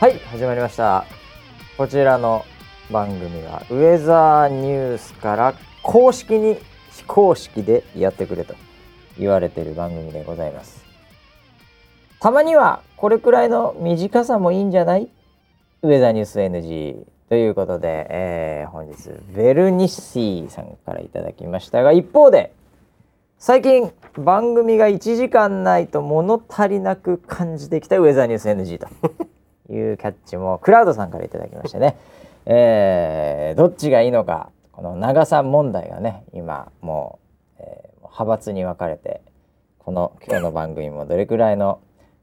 [0.00, 1.06] はい始まりました。
[1.76, 2.44] こちらの
[2.88, 6.56] 番組はウェザーニュースから公式に
[6.92, 8.54] 非公式でやってくれと
[9.18, 10.84] 言われてる番組でございます。
[12.20, 15.08] たまにはこれくらいの短さもいいんじゃない？
[15.82, 22.52] ウェザーニュース NG ということで、えー本日ベルニッシーさんからいただきましたが一方で
[23.38, 28.86] 最近番組が1時間ないと物足りなく感じてきたウェザーニュース NG と。
[29.70, 31.96] いうキャッチもクラウドさんからいただきましてね、
[32.46, 37.18] えーどっちがいいのかこの長さ問題がね今も
[37.58, 39.20] う、えー派閥に分かれて
[39.78, 41.80] この今日の番組もどれくらいの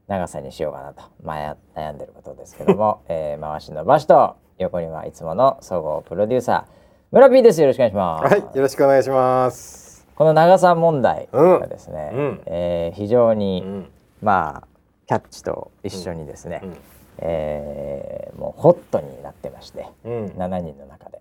[0.08, 6.76] 長さにしようかなと悩悩んでることですけども、 えー回しの場所と横にはいつもの総合プロデューサー
[7.12, 7.60] 村 P です。
[7.60, 8.34] よろしくお願いします。
[8.34, 10.06] はい、よろしくお願いします。
[10.16, 12.18] この長さ問題がですね、うん。
[12.18, 12.42] うん。
[12.46, 13.90] えー非常に、うん、
[14.22, 14.66] まあ
[15.06, 16.76] キャッチと一緒にですね、うん
[17.18, 21.20] えーもうホットになってまして、うん、い7人の中で。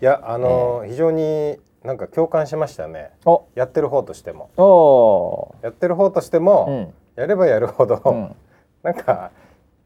[0.00, 3.10] や、あのー非常になんか共感しましたね。
[3.24, 8.34] おやってる方としても、おやってる方としてー、も、うんやればやるほど、うん、
[8.82, 9.30] なんか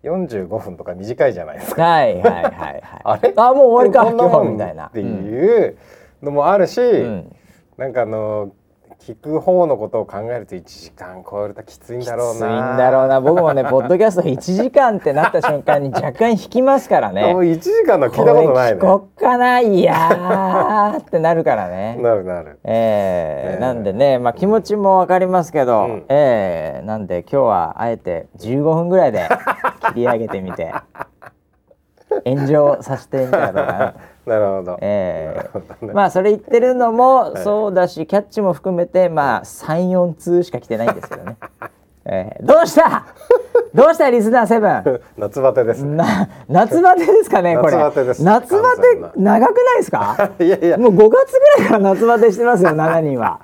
[0.04, 1.82] 45分とか短いじゃないですか。
[1.82, 2.82] はいはいはいはい。
[3.02, 3.34] あれ？
[3.36, 4.86] あもう終わりかこんなもん今日みたいな。
[4.86, 5.76] っていう
[6.22, 7.36] のもあるし、うん
[7.76, 8.50] なんかあのー
[9.00, 12.74] 聞く方のことを考えると1時間超えるときついんだろうきついな。
[12.74, 13.20] んだろうな。
[13.20, 17.30] 僕もね ポッドキャスト1時間ってなった瞬間に若干引きますからね。
[17.34, 18.80] もう1時間の聞いたことないね。
[18.80, 19.60] こっかな。
[19.60, 21.96] いやーってなるからね。
[22.00, 22.58] なるなる。
[22.64, 26.04] えーねえなんでね、まあ、気持ちもわかりますけど、うん。
[26.08, 29.28] えーなんで今日はあえて15分ぐらいで
[29.88, 30.72] 切り上げてみて
[32.24, 33.98] 炎上させてみたらどうかなと。
[34.30, 34.78] なるほど。
[34.80, 35.92] えなるほどね。
[35.92, 37.38] ーまあそれ言ってるのもい。
[37.38, 41.36] そうだし、キャッチも含めてまあ34通しか来てないんですけどね。
[42.08, 43.04] えーどうした？
[43.74, 44.08] どうした？
[44.10, 45.00] リスナーセブン。
[45.18, 45.96] 夏バテですね。
[45.96, 47.72] な夏バテですかねこれ。
[47.72, 48.22] 夏バテです。
[48.24, 48.82] 夏バテ
[49.16, 50.30] 長くないですか？
[50.38, 53.40] いやいや、もう5月ぐらいから夏バテしてますよ7人は。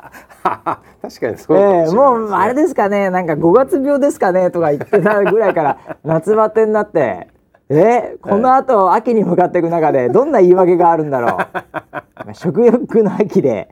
[1.02, 7.28] 確かにそうかもしれないええもうあれですかねなんか5月病ですかねとか言ってたぐらいから夏バテになって
[7.68, 13.68] えこのあと秋に向かっていく中でどんな言い訳があるんだろう まあ食欲の秋で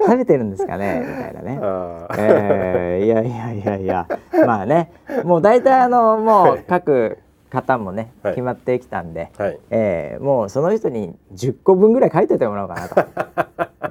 [0.00, 1.60] 食べてるんですかねみたいなね。
[2.18, 4.06] ええいやいやいやいや
[4.46, 4.92] まあね
[5.24, 7.18] もう大体あのもう各
[7.50, 9.58] 方もね、はい決まってきたんで、はい。
[9.70, 13.00] ええもうその人に10個分ぐらい書いててもらおうかなと。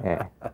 [0.02, 0.50] ええ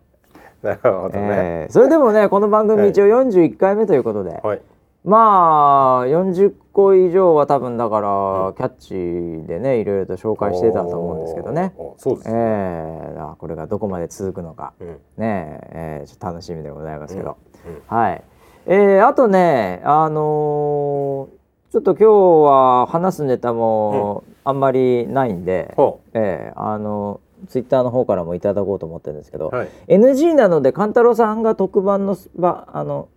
[0.63, 1.19] なるほどね。
[1.21, 4.61] えーそれでもねこの番組一応41回目ということで、はい。
[5.07, 8.09] まあ40個以上は多分だから、
[8.57, 11.73] キャッチでねいろいろと紹介してたと思うんですけどね。
[11.97, 12.39] そうですえね。
[12.39, 14.89] ーだからこれがどこまで続くのかうん。
[14.89, 17.37] ねええーちょっと楽しみでございますけど、
[17.67, 18.23] うんはい、
[18.67, 21.37] えーあとねあのー
[21.73, 22.13] ちょっと今日
[22.51, 29.55] は話すネタもあんまりないんで、ほえーあのツイッターの方からもいただこうと思ってるんですけど、う。
[29.55, 29.69] はい。
[29.87, 33.09] NG なので勘太郎さんが特番のばあの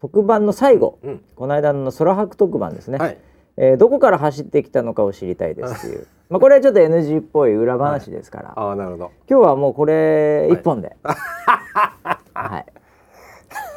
[0.00, 1.20] 特番の最後うん。
[1.34, 3.18] この間の空白特番ですね、はい。
[3.56, 6.06] えーどこから走ってきたのかを知りたいですっていう。
[6.30, 9.12] まあこれはちょっと NG っぽい裏話ですから、ああ、なるほど。
[9.28, 10.96] 今日はもうこれ一本で。
[11.02, 12.66] はい、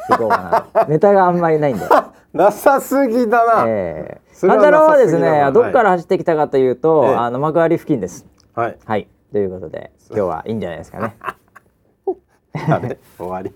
[0.09, 0.85] 行こうかな。
[0.87, 1.85] ネタがあんまりないんで、
[2.33, 3.65] なさすぎだな。
[3.67, 5.49] えー、それは勘太郎はですね。
[5.51, 7.15] どこから走ってきたかというと、ええ。
[7.15, 8.27] あの幕張付近です。
[8.53, 8.77] はい。
[8.85, 9.07] はい。
[9.31, 11.15] ということで今日はいいんじゃないですかね。
[13.17, 13.51] 終わり。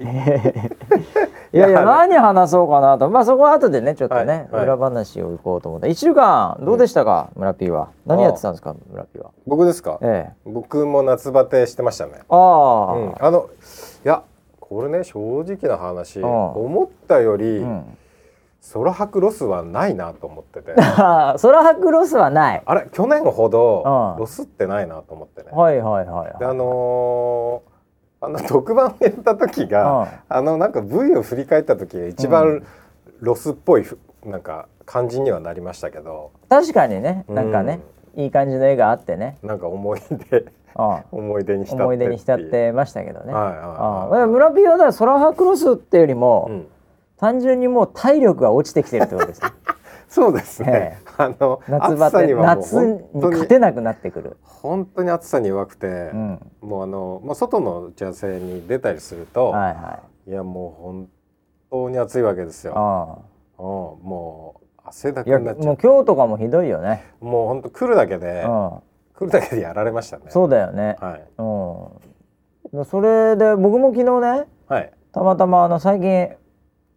[1.56, 3.10] いやいや何話そうかなと。
[3.10, 4.48] まあそこは後でねちょっとね、はい。
[4.52, 4.64] はい。
[4.64, 5.88] 裏話をいこうと思って。
[5.88, 7.90] 1週間どうでしたか、村 P は？
[8.06, 9.32] 何やってたんですか村 P は？
[9.47, 9.97] 僕ですか？
[10.02, 10.50] ええ。
[10.50, 12.24] 僕も夏バテしてましたね。
[12.28, 13.16] ああ、うん。
[13.20, 13.50] あの、
[14.03, 14.24] いや、
[14.59, 16.26] これね、正直な話、ん。
[16.26, 17.97] 思ったよりうん、
[18.74, 20.74] 空白ロスはないなと思ってて。
[20.76, 22.64] 空白ロスはない。
[22.66, 24.20] あれ、去年ほどうん。
[24.20, 25.52] ロスってないなと思ってね。
[25.53, 26.56] はいはいはいはい。
[26.56, 27.75] のー
[28.26, 30.08] あの特番やった時が、うん。
[30.30, 32.66] あのなんか V を振り返った時が一番
[33.22, 36.32] ロスっぽいふなんか感じにはなりましたけど。
[36.50, 37.26] 確かにね。
[37.28, 37.82] なんかね、
[38.16, 40.46] いい感じの絵があってね、なんか思い出
[40.78, 46.68] うん、 思い出に浸って思い出に浸っってましたけどね、はいはいは村 P はだから空白ロスっていうよりも、うん。
[47.18, 49.50] 単純にもう体力が落ちてきてるってことですね
[50.07, 60.29] そうですね、あの夏バテに夏本に勝てなくなってくる、本当に暑さに弱くて、うん、もうあの、まあ、外の打ち合わせに出たりすると、はいはい。
[60.31, 61.09] い、やもう本
[61.69, 62.73] 当に暑いわけですよ。
[62.78, 63.17] あ
[63.57, 65.66] うん、もう汗だくになっちゃう。
[65.66, 68.69] もう今日とかもひどいよね、もう本当来るだけで、うん、
[69.16, 70.25] 来るだけでやられましたね。
[70.29, 71.23] そうだよね、はい。
[72.73, 74.91] うん、それで僕も昨日ねはい。
[75.11, 76.29] たまたまあの最近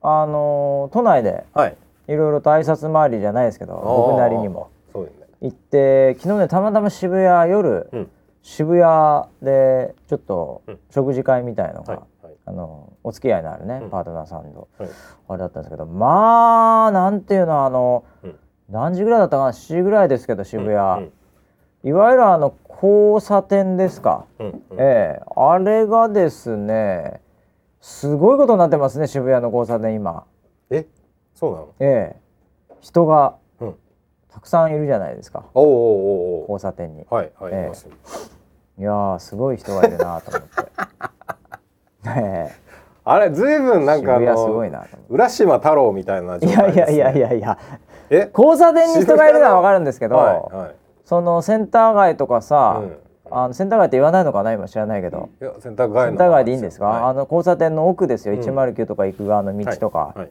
[0.02, 1.76] あの都内ではい。
[2.08, 5.10] いろいろと挨拶回りじゃないですけど僕なりにも、そうね。
[5.40, 8.10] 行って昨日ねたまたま渋谷夜、うん。
[8.42, 10.78] 渋谷でちょっとうん。
[10.90, 12.34] 食事会みたいのが、はいはい。
[12.46, 13.90] あのお付き合いのあるね、うん。
[13.90, 14.90] パートナーさんと、はい。
[15.28, 18.38] あれだったんですけどまあなんていうのあの、うん。
[18.70, 21.12] 何時ぐらいだったかな7時ぐらいですけど渋谷、うん。
[21.84, 24.62] いわゆるあの交差点ですか、うんうん。
[24.78, 25.22] ええ。
[25.36, 27.20] あれがですね
[27.80, 30.24] すごいことになってますね渋谷の交差点今。
[30.70, 30.86] え
[31.38, 31.68] そうなの？
[31.78, 32.20] ええ。
[32.80, 33.74] 人がうん。
[34.30, 35.44] たくさんいるじゃないですか。
[35.54, 37.02] おうおうおうお交差点に。
[37.02, 37.72] うはいはい、え
[38.78, 38.80] え。
[38.80, 40.48] いやーすごい人がいるなと思って。
[42.20, 42.50] え。
[43.04, 44.18] あれずいぶんえなんか
[45.08, 47.58] 浦島太郎みたいな状態ね、やいやいやいやいや。
[48.10, 48.30] え？
[48.36, 50.74] 交差点に人がいるのはわかるんですけど、はいはい。
[51.04, 52.98] そのセンター街とかさ、うん。
[53.30, 54.52] あのセンター街って言わないのかな？
[54.52, 57.02] 今知らないけど、いやセンター街のセンター街でいいんですか、はい。
[57.04, 58.40] あの交差点の奥ですよ、うん。
[58.40, 60.30] 109とか行く側の道とか、はいはい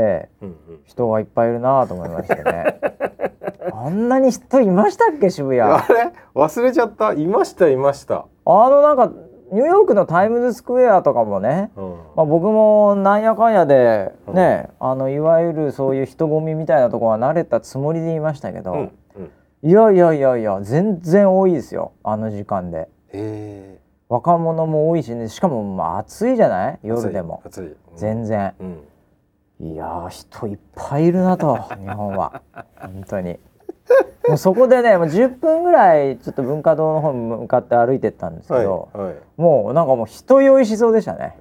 [0.00, 0.44] ええ。
[0.44, 0.56] うんうん。
[0.84, 2.80] 人がいっぱいいるなと思いましてね。
[3.72, 5.60] あんなに人いましたっけ渋谷。
[5.60, 6.12] ああれ？
[6.34, 7.12] 忘れちゃった？
[7.12, 8.26] いましたいました、
[8.70, 9.10] のなんか
[9.52, 11.90] ニューヨークのタイムズスクエアとかもね、うん。
[12.16, 18.78] まあ、僕もなんやかんやでね、あのいわゆるそういう人混みみたいなところは慣れたつもりでいましたけど、うん
[19.16, 19.30] うん。
[19.62, 22.88] いやいやいやいや全然多いですよあの時間で。
[23.12, 23.78] へ
[24.08, 26.78] 若者も多いしねしかもまあ暑いじゃない？
[26.84, 27.42] え夜でも。
[27.94, 28.54] 全然。
[28.60, 28.78] うん
[29.60, 32.42] いやー人いっぱいいるなと 日本は。
[32.80, 33.38] 本当に。
[34.28, 39.14] もうそこでねもう10分ぐらいちょっと文化堂の方に向かって歩いてったんですけはいど、はい。
[39.36, 41.36] もうなんかもう人酔いしそうでしたね。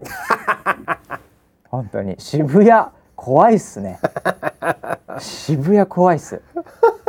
[1.70, 2.16] 本当に。
[2.18, 4.00] 渋谷怖いっすね。
[5.20, 6.42] 渋谷怖いっす。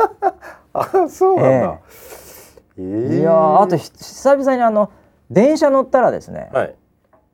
[0.73, 1.79] あそうなんだ、
[2.77, 3.19] ええ。
[3.19, 4.91] いやーあとひ久々にあの
[5.31, 6.75] 電車乗ったらですね、はい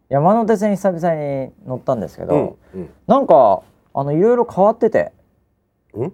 [0.10, 2.90] 山手線に久々に乗ったんですけど、うんうん。
[3.07, 3.63] なんか
[3.94, 5.12] あのいろいろ変わってて。
[5.94, 6.13] うん？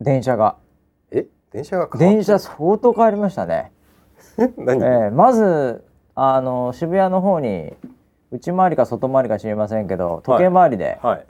[0.00, 0.56] 電車が。
[1.10, 1.26] え？
[1.52, 3.72] 電車が電車相当変わりましたね、
[4.56, 5.84] 何、えーまず
[6.14, 7.72] あの渋谷の方に
[8.30, 11.26] 内回りか外回りか知りませんけど時計回りで、はい。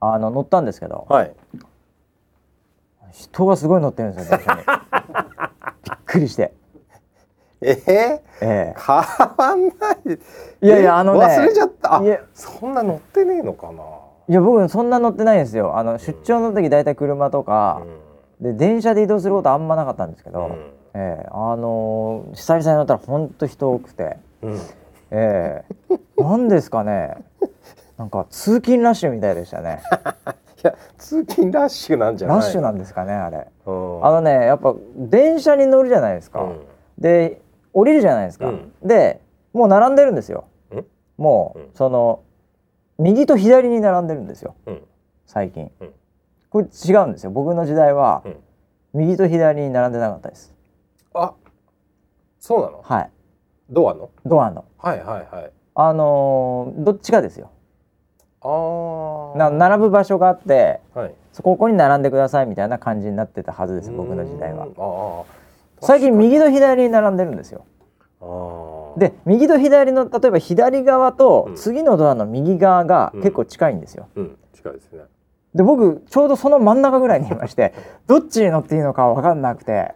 [0.00, 1.34] あの乗ったんですけど、はい。
[3.12, 4.60] 人がすごい乗ってるんですよ電車に。
[5.84, 6.52] びっくりして、
[7.60, 10.18] えー、え変わんない。
[10.62, 12.00] いやいやあのね忘れちゃった。
[12.00, 13.82] あいやそんな乗ってねえのかな、
[14.28, 15.78] えいや僕そんな乗ってないんですよ。
[15.78, 17.82] あの出張の時大体車とか、
[18.40, 20.50] で電車で移動することあんまなかったんですけど、
[20.94, 24.52] ええあのー久々に乗ったらほんと人多くて、うん。
[24.52, 24.60] うん
[25.10, 26.22] ええ。
[26.22, 27.14] なんですかね。
[27.96, 29.80] なんか通勤ラッシュみたいでしたね。
[30.62, 33.46] いや通勤ラッシュなんじゃないラッシュなんですかねあれ。
[33.66, 34.04] うん。
[34.06, 36.60] あのねやっぱ電車に乗るじゃないですか、うん。
[36.98, 37.40] で
[37.76, 38.72] 降りるじゃないですか、うん。
[38.82, 39.20] で
[39.52, 40.44] もう並んでるんですよ。
[40.74, 40.80] ん？
[41.18, 41.70] もう、うん。
[41.74, 42.22] その
[42.98, 44.54] 右と左に並んでるんですよ。
[44.64, 44.82] うん。
[45.26, 45.92] 最近、うん。
[46.48, 47.30] これ違うんですよ。
[47.30, 48.36] 僕の時代は、うん。
[48.94, 50.54] 右と左に並んでなかったです。
[51.12, 51.34] あ
[52.40, 52.80] そうなの？
[52.82, 53.10] はい。
[53.68, 54.08] ドアの？
[54.24, 54.64] ドアの。
[54.78, 55.50] はいはいはい。
[55.74, 57.50] あのーどっちかですよ。
[58.40, 61.14] ああな並ぶ場所があってはい。
[61.32, 64.66] そこここに並んでくださいみたいな感じになってたはずです僕の時代は。
[64.78, 65.24] あ
[65.80, 67.64] 最近右と左に並んでるんですよ。
[68.96, 71.56] で右と左の例えば左側とうん。
[71.56, 73.20] 次のドアの右側がうん。
[73.20, 74.38] 結構近いんですよ、うん。
[74.54, 75.02] 近いですね。
[75.54, 77.74] で僕ちょうどその真ん中ぐらいにいまして
[78.06, 79.94] どっちに乗っていいのか分かんなくて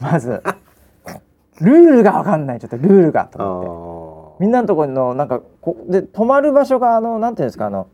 [0.00, 0.42] まず。
[1.60, 4.44] ルールが分かんないちょっとルールがと思って。
[4.44, 7.86] みんなのところのなんかこで止まる場所があのなんていうんですかあの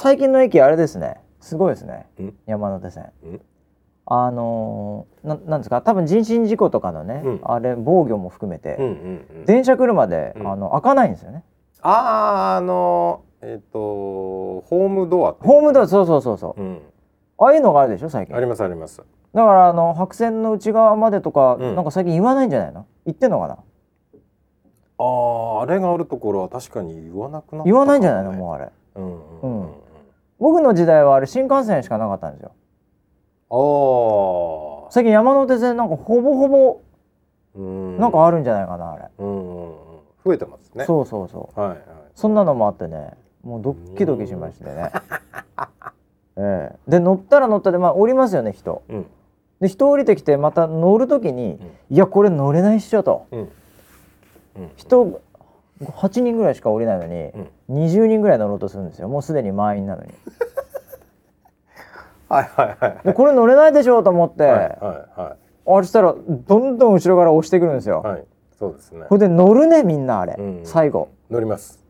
[0.00, 1.20] 最近の駅あれですね。
[1.40, 2.06] すごいですね。
[2.18, 2.34] うん。
[2.46, 3.10] 山手線。
[3.24, 3.40] うん
[4.10, 5.82] あのーななんですか？
[5.82, 7.40] 多分人身事故とかのね、うん。
[7.42, 9.44] あれ防御も含めて、うんうんうん。
[9.44, 10.50] 電車来るまで、うん。
[10.50, 11.44] あの開かないんですよね。
[11.82, 16.60] あああのえっ、とホームドアホームドアそうそうそうそう。
[16.60, 16.80] うん。
[17.38, 18.34] ああいうのがあるでしょ最近。
[18.34, 19.02] ありますあります。
[19.34, 21.76] だからあの白線の内側までとか、うん。
[21.76, 22.86] なんか最近言わないんじゃないの？
[23.04, 23.58] 言ってんのかな？
[25.00, 28.30] あああれがあるところは確かに言わなくなった言わないんじゃないの？
[28.30, 28.68] うもうあれ。
[28.96, 29.60] うんうんうん。
[29.60, 29.74] うん。
[30.40, 32.52] 僕の時代はあれ新幹線しかなかったんですよ
[33.50, 36.80] ああ最近山手線なんかほぼほぼ
[37.54, 37.98] うん。
[37.98, 39.74] なんかあるんじゃないかなあれ、うんうんうん。
[40.24, 40.84] 増えてますね。
[40.84, 41.60] そうそうそう。
[41.60, 41.80] はいはい。
[42.14, 43.12] そんなのもあってね
[43.42, 44.90] もうドッキドキしましてね。
[46.36, 46.90] ええ。
[46.90, 48.82] で乗ったら乗ったでまあ降りますよね人。
[48.88, 49.06] うん。
[49.60, 51.58] で人降りてきてまた乗る時に、
[51.90, 53.26] いやこれ乗れないっしょと。
[53.32, 53.40] うん。
[53.40, 53.48] うん。
[54.76, 55.20] 人
[55.80, 57.30] 8人ぐらいしか降りないのに、
[57.68, 57.84] うん。
[57.84, 59.08] 20人ぐらい乗ろうとするんですよ。
[59.08, 60.12] もうすでに満員なのに
[62.28, 62.98] はいはいはい。
[63.04, 64.68] でこれ乗れないでしょうと思って、はいはい
[65.20, 68.24] はあれしたらどんどん後ろから押してくるんですよ、いはい
[68.58, 69.06] そうですね。
[69.08, 70.60] これで乗るねみんなあれ、うん。
[70.64, 71.08] 最後。
[71.30, 71.84] 乗ります。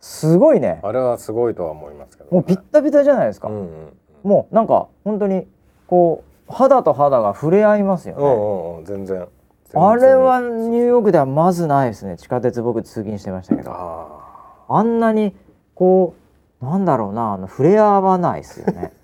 [0.00, 0.80] すごいね。
[0.82, 2.36] あれはすごいとは思いますけどね。
[2.36, 3.92] もうピッタピタじゃないですか、うんうん
[4.22, 5.46] もうなんか本当に
[5.86, 9.26] こう肌と肌が触れ合いますよね、うんうんうん全然。
[9.72, 12.18] あれはニューヨークではまずないですね。
[12.18, 13.70] 地下鉄僕通勤してましたけど。
[13.72, 15.34] ああんなに
[15.74, 16.14] こ
[16.60, 18.92] うなんだろうなあの触れ合わないですよね。
[18.94, 18.99] ー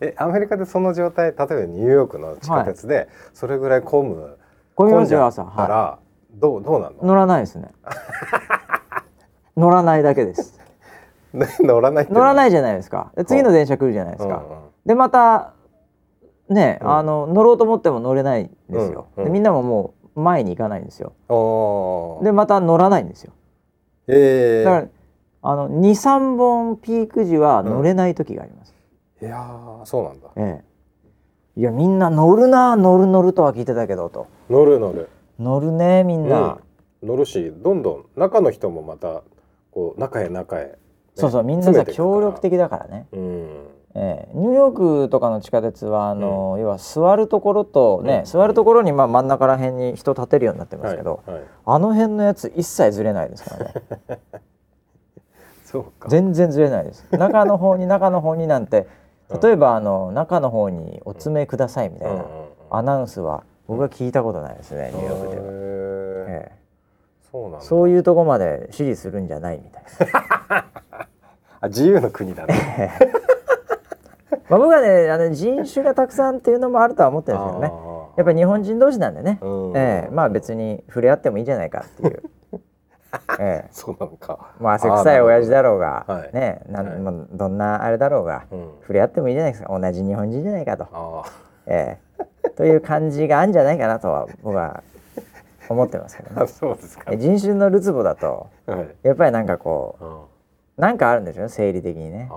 [0.00, 4.38] えアメリカでその状態例えばニューヨークの地下鉄でそれぐらい混む、
[4.74, 4.92] こうい。
[4.92, 5.98] う混んじゃったら、は
[6.32, 6.96] どうどうなの？
[7.02, 7.70] 乗らないですね。
[9.56, 10.58] 乗らないだけです。
[11.32, 13.12] ね乗らない乗らないじじゃないですか。
[13.16, 14.62] で次の電車来るじゃないですか、うん。
[14.62, 15.52] うんでまた
[16.48, 16.90] ね、うん。
[16.90, 19.24] あの乗ろうと思っても乗れないんですよ、うん。
[19.24, 19.28] うん。
[19.28, 21.12] でみんなももう前に行かないんですよ。
[22.22, 23.32] でまた乗らないんですよ。
[24.06, 24.88] えー、だから
[25.42, 28.67] あの23本ピーク時は乗れない時があります、
[29.20, 30.28] いやーそうなんだ。
[30.36, 30.62] え
[31.56, 31.60] え。
[31.60, 34.28] いやみんな乗るな乗る乗るとは聞いてたけどと。
[34.48, 35.08] 乗る乗る。
[35.38, 36.58] 乗るねみんな、
[37.02, 39.22] うん、乗るしどんどん中の人もまた
[39.70, 40.72] こう中へ中へ、ね
[41.14, 43.66] そうそうみんなさ協力的だからね、うん。
[43.94, 44.30] ええ。
[44.34, 48.24] ニューヨークとかの地下鉄はあの、要は座るところとね、うん。
[48.24, 51.36] 座るところにまあ真ん中ら辺に人立てるようになってますけど、はい。
[51.38, 53.74] はい、あの辺のやつ一切ずれないですからね。
[55.66, 56.08] そうか。
[56.08, 57.04] 全然ずれないです。
[57.10, 58.86] 中の方に中の方になんて
[59.42, 62.24] 例えばあの中の方にお詰めくださいみたいな
[62.70, 65.44] アナウンスは僕は聞いたことないですねニューヨークでは、
[66.28, 66.58] え
[67.30, 69.82] そうなんそういうとこまで指示するんじゃないみたい
[70.50, 70.64] な。
[71.60, 72.98] あ自由の国だね。
[74.48, 77.72] まあ僕はねあの人種がたくさんっていうのもあるとは思ってるんですけどね。
[78.16, 79.72] やっぱり日本人同士なんでね、うん。
[79.76, 80.10] ええ。
[80.10, 82.22] まあ別に触れ合ってもいいじゃないかっていう、
[83.38, 83.68] ええ。
[83.72, 84.52] そうなのか。
[84.60, 87.26] まあ汗臭い親父だろうが、あーなるほどねなん、はい。
[87.32, 88.70] どんなあれだろうが、うん。
[88.82, 89.78] 触れ合ってもいいじゃないですか。
[89.78, 91.22] 同じ日本人じゃないかと、あ
[91.66, 92.50] ええ。
[92.56, 94.82] という感じがあるんじゃないかなとは僕は
[95.68, 96.46] 思ってますけどあね。
[96.48, 97.04] そうですか。
[97.12, 100.20] え人種のるつぼだとはい、やっぱりなんかこうん、う
[100.76, 102.30] なんかあるんでしょうね生理的にね、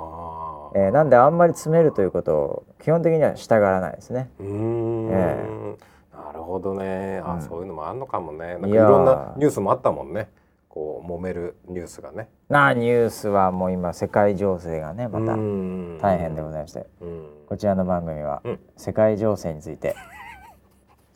[0.75, 4.30] ええなんであんまり詰めるということを基本的にはしたがらないですね。
[4.40, 5.75] うーん、え
[6.13, 7.22] なるほどね。
[7.25, 7.42] あ、うん。
[7.42, 8.58] そういうのもあんのかもね。
[8.58, 10.30] なんいろんなニュースもあったもんね
[10.74, 12.30] こう揉めるニュースがね。
[12.48, 15.98] なあニュースはもう今世界情勢がねまたうん。
[16.01, 16.88] 大変でございまして。
[17.01, 17.25] うん。
[17.46, 18.60] こちらの番組はうん。
[18.78, 19.98] 世界情勢について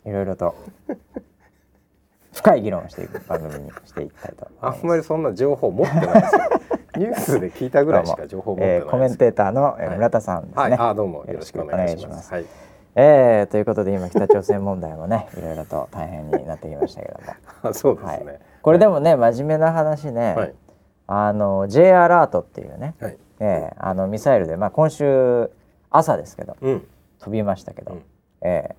[0.04, 0.54] いろいろと
[2.34, 4.84] 深い議論をしていく番組にしていきたいとあ思います。
[4.84, 6.40] んまりそんな情報持ってないですよ。
[6.98, 10.62] ニュースで聞いたぐらいしか情報持ってないえーコメンテーターの、村田さんですね。
[10.62, 11.24] はい、あどうも。
[11.24, 12.30] よろしくお願いします。
[12.30, 12.46] はい、
[12.94, 17.32] えーということで今北朝鮮問題もねいろいろと大変になってきましたけども、
[17.62, 18.24] あ そうですはい。
[18.26, 20.54] ね。、これでもね真面目な話ね、はい、
[21.06, 25.48] あの J アラートっていうね、はい、えーあのミサイルで、まあ、今週
[25.88, 26.86] 朝ですけどうん、
[27.20, 28.02] 飛びましたけど、うん。
[28.42, 28.74] えー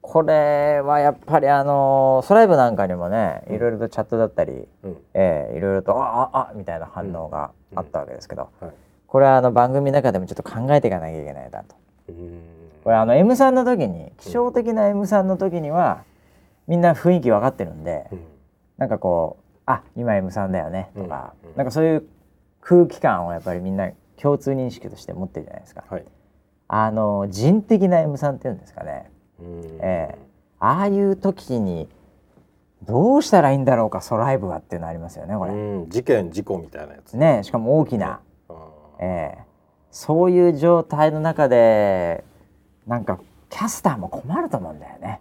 [0.00, 8.70] これはやっぱりあのソライブなんかにもねいろいろとチャットだったり、うん、えーいろいろと「あああみたいな反応があったわけですけど、はい、
[9.06, 11.74] これはあの番組の中でもちょっと考えていかなきゃいけないなと。
[12.08, 12.40] うん、
[12.84, 16.04] これあの M さんの時に気象的な M さんの時には
[16.68, 18.18] みんな雰囲気分かってるんで、うん、
[18.82, 22.04] なんかこう「あ今 M さんだよね」とか、うんうんなんかそういう
[22.62, 25.84] 空気感をやっぱりみんな共通認識として持ってるじゃないですか。
[25.88, 26.04] はい、
[26.66, 29.08] あの人的な M さんっていうんですかね。
[29.40, 30.18] うん、ええ
[30.58, 31.88] ああいう時に
[32.82, 35.52] どうしたらいいんだろうかソライブはっていうのありますよねこれ。
[35.52, 37.16] うん、事件事故みたいなやつ。
[37.16, 38.56] ねしかも大きな、うん
[38.98, 39.44] ええ
[39.90, 42.24] そういう状態の中で
[42.86, 43.20] なんか
[43.50, 45.20] キャスターも困ると思うんだよね。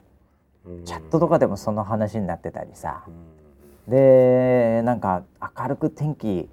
[0.65, 3.11] うんチャットとかでもその話になってたりさう。
[3.11, 3.40] ん
[3.87, 5.23] でなんか
[5.57, 6.49] 明るく天気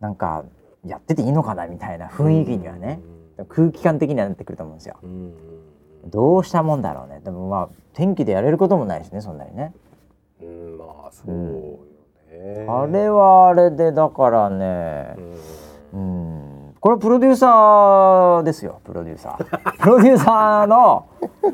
[0.00, 0.44] なんか
[0.84, 3.00] やってていいのかなみたいな雰囲気にはね、
[3.48, 4.96] 空気感的にはなってくると思うんですよ。
[5.02, 5.34] うんうん
[6.06, 7.20] どうしたもんだろうね。
[7.20, 9.72] でもまあ天気でやれることもないしねそんなにね。
[10.42, 11.78] うん、まあそうよ
[12.30, 12.66] ね。
[12.68, 15.16] あれはあれでだからね
[15.92, 16.33] う、んうん、
[16.84, 19.44] これはプロデューサーですよプロデューサー。
[19.80, 21.06] プロデューサーの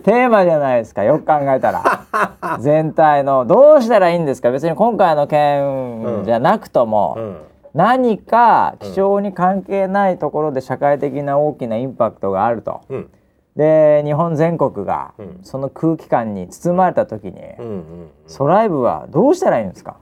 [0.02, 1.84] テーマじゃないですかよく考えたら。
[2.58, 3.44] 全体の。
[3.44, 4.50] どうしたらいいんですか？
[4.50, 7.36] 別に今回の件じゃなくとも、うん。
[7.74, 12.80] 何か気象に関係ないところで社会的な大きなインパクトがあると。
[12.88, 13.10] うん。
[13.54, 15.38] で日本全国がうん。
[15.44, 17.84] その空気感に包まれた時に、うんうん。
[18.26, 19.94] ソライブはどうしたらいいんですか？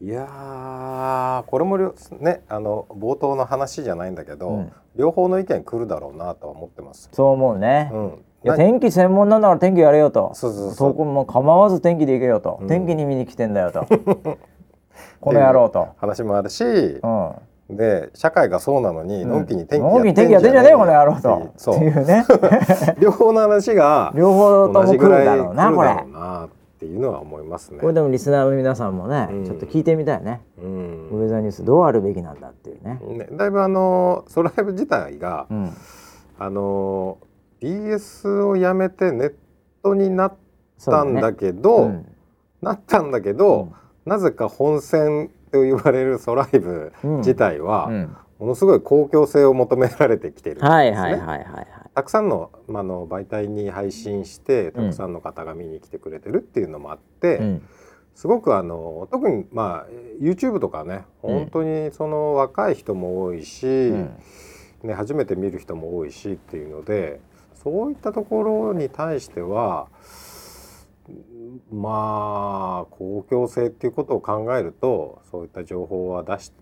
[0.00, 4.72] いやーこれもねあの冒頭の話じゃないんだけど、うん。
[4.96, 7.08] 両方の意見来るだろうなとは思ってます。
[7.12, 7.90] そう思うね。
[7.92, 8.06] うん、
[8.44, 10.32] いやな天気専門なんだから天気やれよと。
[10.34, 10.94] そうそうそう。
[10.94, 12.68] こも構わず天気で行けよと、うん。
[12.68, 13.86] 天気に見に来てんだよと。
[15.20, 21.52] この野郎と、話もあるし、うん、で社会がそうなのに、のんきに天気やってんじゃねえよこの野郎と。
[21.56, 21.76] そう。
[21.76, 22.24] っていうね。
[23.00, 25.88] 両方の話が両方とも来るだろうなこれ
[26.84, 27.80] っていうのは思いますね。
[27.80, 29.44] これでもリスナーの皆さんもね、うん。
[29.46, 31.08] ちょっと聞いてみたいね、うん。
[31.08, 35.72] ウェザーニュースどうあるべきなんだっていうね、ね、だいぶあのソライブ自体が、うん、
[36.38, 37.18] あの
[37.62, 39.34] BS をやめてネッ
[39.82, 40.36] トになっ
[40.84, 42.04] たんだけそど、ね。
[42.60, 43.72] なったんだけど、
[44.04, 47.16] なぜか本線と言われるソライブうん。
[47.18, 47.88] 自体は、
[48.38, 50.70] ものすごい公共性を求められてきてるんですね。
[50.70, 57.68] はいはいはいはいはいたくさんの,、まあ、あの媒体に配信してたくさんの方が見に来てくれてるっていうのもあって、うん。
[58.14, 61.38] すごくあの特にまあ YouTube とかねうん。
[61.38, 64.16] 本当にその若い人も多いし、うん。
[64.82, 67.20] ね、初めて見る人も多いしっていうので
[67.54, 69.86] そういったところに対しては
[71.08, 76.52] うんまあ公共性っていうことを考えるとそういった情報は出し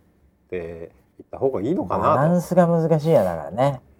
[0.48, 2.32] ていった方がいいのかバラ。
[2.32, 3.91] ンスが難しいやだからね、うん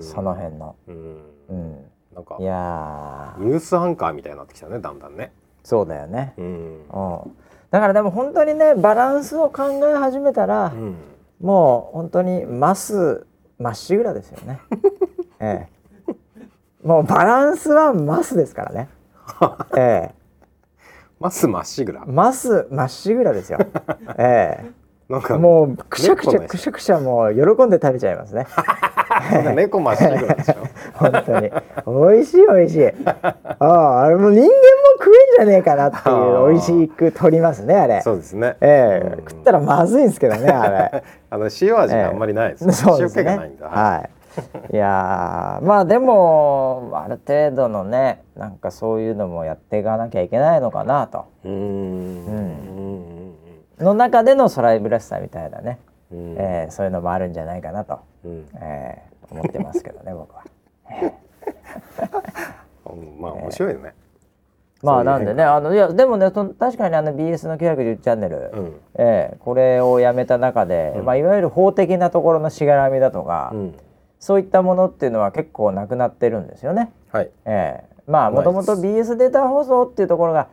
[0.00, 1.18] その辺の、うん。
[1.48, 1.84] うん、
[2.14, 3.44] なんかいやー。
[3.44, 5.32] ニュースアンカーみたいになってきたねだんだんね。
[5.64, 6.44] そうだよね、うん。
[6.44, 7.36] うん、
[7.70, 10.96] だからでも本当にねバランスを考え始めたら、うん。
[11.40, 13.26] もう本当にマス
[13.58, 14.60] まっしぐらですよね。
[15.40, 15.68] え
[16.08, 16.14] え、
[16.82, 18.88] もうバランスはマスですからね。
[19.76, 20.14] え
[21.20, 23.58] マスまっしぐらえ、マスまっしぐらですよ。
[24.16, 24.70] ええ、
[25.08, 28.46] なんかもうくしゃくしゃくしゃくしゃもう喜んで食べちゃいますね。
[29.56, 30.54] 猫まっしぐらでしょ。
[30.94, 31.50] 本当に
[31.86, 32.92] 美味しい美味しい。
[33.06, 34.50] ああ、あれもう人間も
[34.98, 38.02] 食えんじゃねえかなっていう美味しく取りますねあれ。
[38.02, 38.56] そうですね。
[38.60, 41.02] ええ、うん食ったらまずいんですけどねあれ。
[41.30, 42.72] あの塩味があんまりないですね。
[42.74, 43.22] そうですね。
[43.22, 43.66] 塩気がないんだ。
[43.66, 44.10] はい。
[44.72, 51.54] いやーまあでもある程度のねなんかそういうのもやっていかなきゃいけないのかなとうーん。
[51.54, 51.60] う
[52.30, 52.68] ん
[53.80, 55.78] の中でのソライブらしさみたいなね、
[56.12, 60.42] うんうんえーそういうのもあるんじゃないかなと、うんえー思ってますけどね 僕は。
[62.90, 63.94] うんまあ面白いよね。
[64.82, 73.74] まあそういうなんでねあのいやでもね確かにあの BS の910チャンネル、うんえーこれをやめた中で、うんまあ、いわゆる法的なところのしがらみだとか、うん。
[74.20, 76.90] そういったものっていうのは結構なくなってるんですよね。
[77.12, 77.30] はい。
[77.44, 80.48] ええまあもともと BS データ放送っていうところが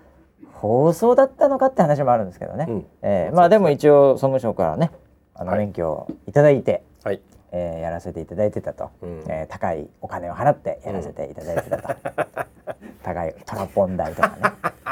[0.55, 2.85] 放送だったのかって話もあるんですけどね、うん。
[3.01, 4.91] ええまあでも一応総務省からね
[5.33, 5.59] あのはい。
[5.59, 7.21] 免許をいただいて、はい。
[7.51, 9.23] えーやらせていただいてたと、うん。
[9.27, 11.95] えー高いお金を払ってやらせていただいてたと、
[13.03, 14.35] 高いトラポン代とかね、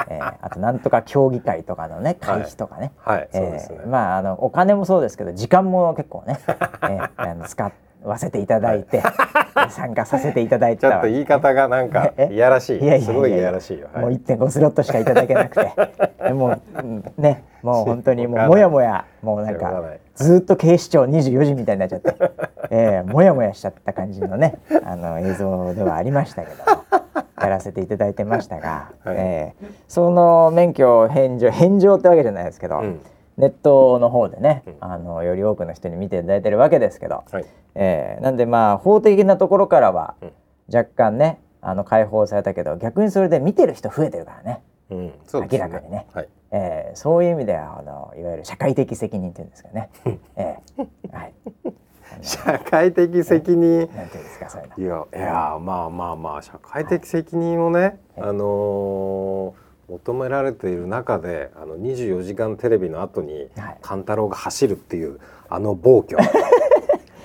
[0.09, 3.29] えーあとなんとか協議会とかのね会費とかね、はい。
[3.33, 3.67] えね。
[3.87, 7.71] まああのお金もそうですけど時間も結構ね、 えーあの使
[8.03, 9.01] わせていただいて、
[9.69, 12.29] 参加させていただいてちょっと言い方がなんか え？
[12.31, 12.79] いやらしい。
[12.79, 13.87] いやいやすごいいやらしいよ。
[13.95, 14.17] もうはい。
[14.17, 15.71] 1.5スロットしかいただけなくて。
[16.23, 17.43] でもううんね。
[17.61, 19.83] もう本当にもうもやもやもうなんか
[20.15, 22.13] ずーっと警視庁24時みたいになっちゃって、
[22.69, 26.55] えー、もやもやしちゃった感じのねあの映像ではありましたけど
[27.41, 29.15] やらせていただいてましたが、はい。
[29.17, 32.99] えーその免許返上返上ってわけじゃないですけど、うん
[33.37, 34.75] ネットの方でね、うん。
[34.79, 37.45] あのより多くの人に見ていただいてるわけですけど、はい。
[37.75, 40.31] えーなんでまあ法的なところからはうん。
[40.73, 45.13] 若干ねあの解放されたけど逆にそれで見てる人増えてるからね、うん。
[45.25, 46.07] そうです明らかにね。
[46.13, 46.29] はい。
[46.51, 49.89] えーそういう意味ではあのいわゆる社会的責任っていうんですかね、
[50.35, 51.33] えーはい、
[52.21, 53.89] 社会的責任？
[53.95, 55.07] なんていうんですかそういうの。
[55.13, 58.29] いやいやまあまあまあ社会的責任をね、はい。
[58.29, 59.62] あのー
[59.93, 63.77] 求められている中であの24時間テレビの後にはい。
[63.81, 66.17] 勘太郎が走るっていうあの暴挙。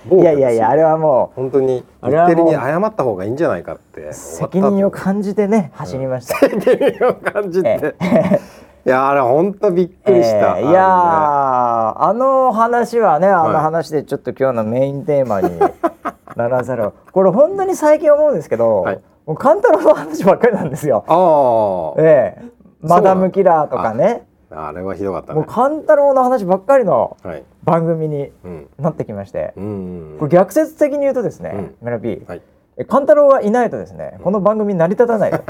[0.09, 8.41] 暴 いやいやいやあれはも本当に日テレに謝った方がいいんじゃないかってう責任を感じてね走りました、責任を感じて、え
[8.87, 13.63] いやあれ本当びっくりした、えーいやーああの話はねあのはい。
[13.63, 15.59] 話でちょっと今日のメインテーマに
[16.37, 16.93] ならざるを。
[17.13, 19.01] これ本当に最近思うんですけど、はい。
[19.27, 21.05] もうカンタロウの話ばっかりなんですよ。
[21.07, 24.27] のねええマダムキラーとかね。
[24.51, 27.45] あれはひどかったもうねカンタロウの話ばっかりのはい。
[27.65, 28.69] 番組にうん。
[28.79, 29.53] なってきまして。
[29.57, 31.75] うんうんこれ逆説的に言うとですね、うん。
[31.83, 32.43] メラピー、はい。
[32.79, 35.33] えカンタロウがいないとですねこの番組成り立たない。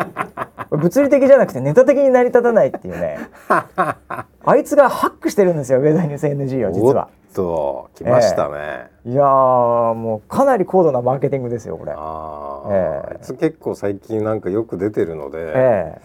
[0.70, 3.18] 物理的じゃなくてネタ的に成り立たないっていうね。
[3.48, 7.08] あいつがハックしてるんですよウェザーニュース NG を実は。
[7.34, 11.92] と来ましたね、いやーもうかなり高度なマーケティングですよこれ。
[11.94, 13.12] ああ、ええ。
[13.12, 16.00] あいつ結構最近なんかよく出てるので,、ええ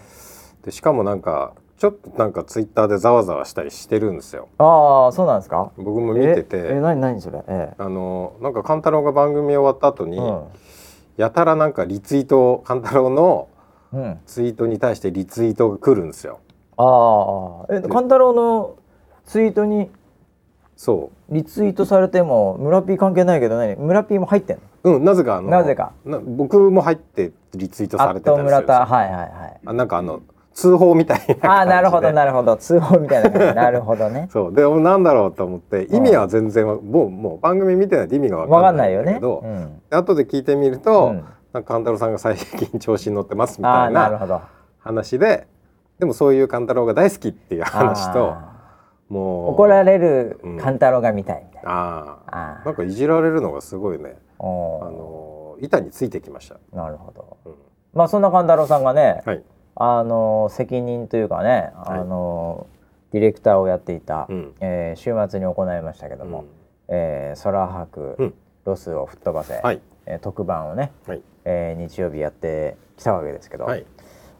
[0.64, 4.48] でしかもなんかちょっとなんかツイッターでざわざわしたりしてるんですよ。
[4.58, 5.72] ああそうなんですか？
[5.76, 6.56] 僕も見てて。
[6.56, 7.42] ええ何何それ？
[7.46, 10.44] えあのなんか勘太郎が番組終わった後に、えうん。
[11.16, 13.48] やたらなんかリツイート勘太郎の
[13.92, 16.40] うん、ツイートに対してリツイートが来るんですよ。
[16.76, 18.74] ああえ勘太郎の
[19.24, 19.88] ツイートに
[20.76, 23.76] そリツイートされても村 P 関係ないけど何？
[23.76, 24.62] 村 P も入ってんの？
[24.94, 25.92] ううんなぜかあのなぜか。
[26.04, 28.62] な僕も入ってリツイートされてたりするんですよ。
[28.62, 28.84] 村田。
[28.84, 29.60] はいはいはい。
[29.64, 30.22] あなんかあの
[30.54, 31.48] 通報みたいな感じで。
[31.48, 32.56] ああなるほどなるほど。
[32.56, 33.54] 通報みたいな感じ。
[33.54, 34.28] なるほどね。
[34.32, 34.54] そう。
[34.54, 39.04] でなんだろうと思って意味は全然わもうもう番組見てないと意味が分わかかんないいよね。
[39.04, 39.82] んだけど、うん。
[39.90, 41.24] 後で聞いてみると、うん。
[41.52, 44.48] なんか勘太郎さんが最近調子に乗ってますみあたいな
[44.80, 45.46] 話で
[46.00, 48.54] でもそういう勘太郎が大好きっていう話とあ
[49.08, 50.58] もうー怒られるうん。
[50.58, 54.16] 勘太郎が見たいみたいな、あああなんかいじられるのがすごいね。
[54.40, 57.36] ああの板についてきました、なるほど。
[57.44, 57.54] うん。
[57.92, 59.42] まあそんな勘太郎さんがね、はい、
[59.76, 61.98] あの責任というかね、はい。
[62.00, 62.66] あの
[63.12, 64.54] ディレクターをやっていた、うん。
[64.60, 66.46] えー週末に行いましたけども、うん。
[66.88, 68.34] えー空白、うん。
[68.64, 69.80] ロスを吹っ飛ばせ、はい。
[70.06, 71.22] えー特番をね、はい。
[71.44, 73.84] えー日曜日やってきたわけですけど、はい。